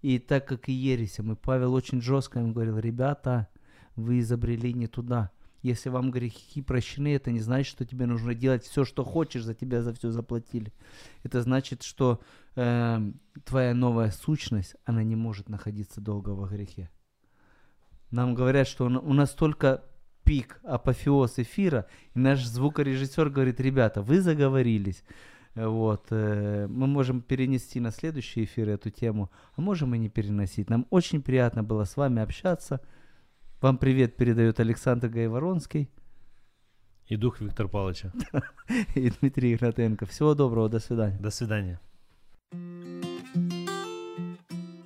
[0.01, 1.31] и так как и ересям.
[1.31, 3.47] И Павел очень жестко им говорил, ребята,
[3.95, 5.31] вы изобрели не туда.
[5.61, 9.53] Если вам грехи прощены, это не значит, что тебе нужно делать все, что хочешь, за
[9.53, 10.73] тебя за все заплатили.
[11.23, 12.21] Это значит, что
[12.55, 16.89] эм, твоя новая сущность, она не может находиться долго во грехе.
[18.09, 19.83] Нам говорят, что у нас только
[20.23, 25.03] пик, апофеоз эфира, и наш звукорежиссер говорит, ребята, вы заговорились.
[25.55, 30.69] Вот, э, мы можем перенести на следующий эфир эту тему, а можем и не переносить.
[30.69, 32.79] Нам очень приятно было с вами общаться.
[33.61, 35.89] Вам привет передает Александр Гайворонский
[37.07, 38.13] И дух Виктора Павловича.
[38.95, 40.05] и Дмитрий Игнатенко.
[40.05, 41.17] Всего доброго, до свидания.
[41.19, 41.79] До свидания.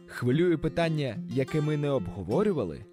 [0.08, 2.86] Хвилює питання, яке ми не обговорювали?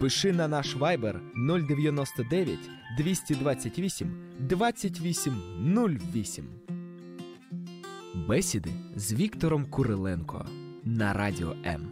[0.00, 1.20] Пиши на наш Viber
[1.68, 2.58] 099
[2.97, 6.45] 228 2808.
[8.27, 10.45] Бесіди з Віктором Куриленко
[10.83, 11.87] на Радіо М.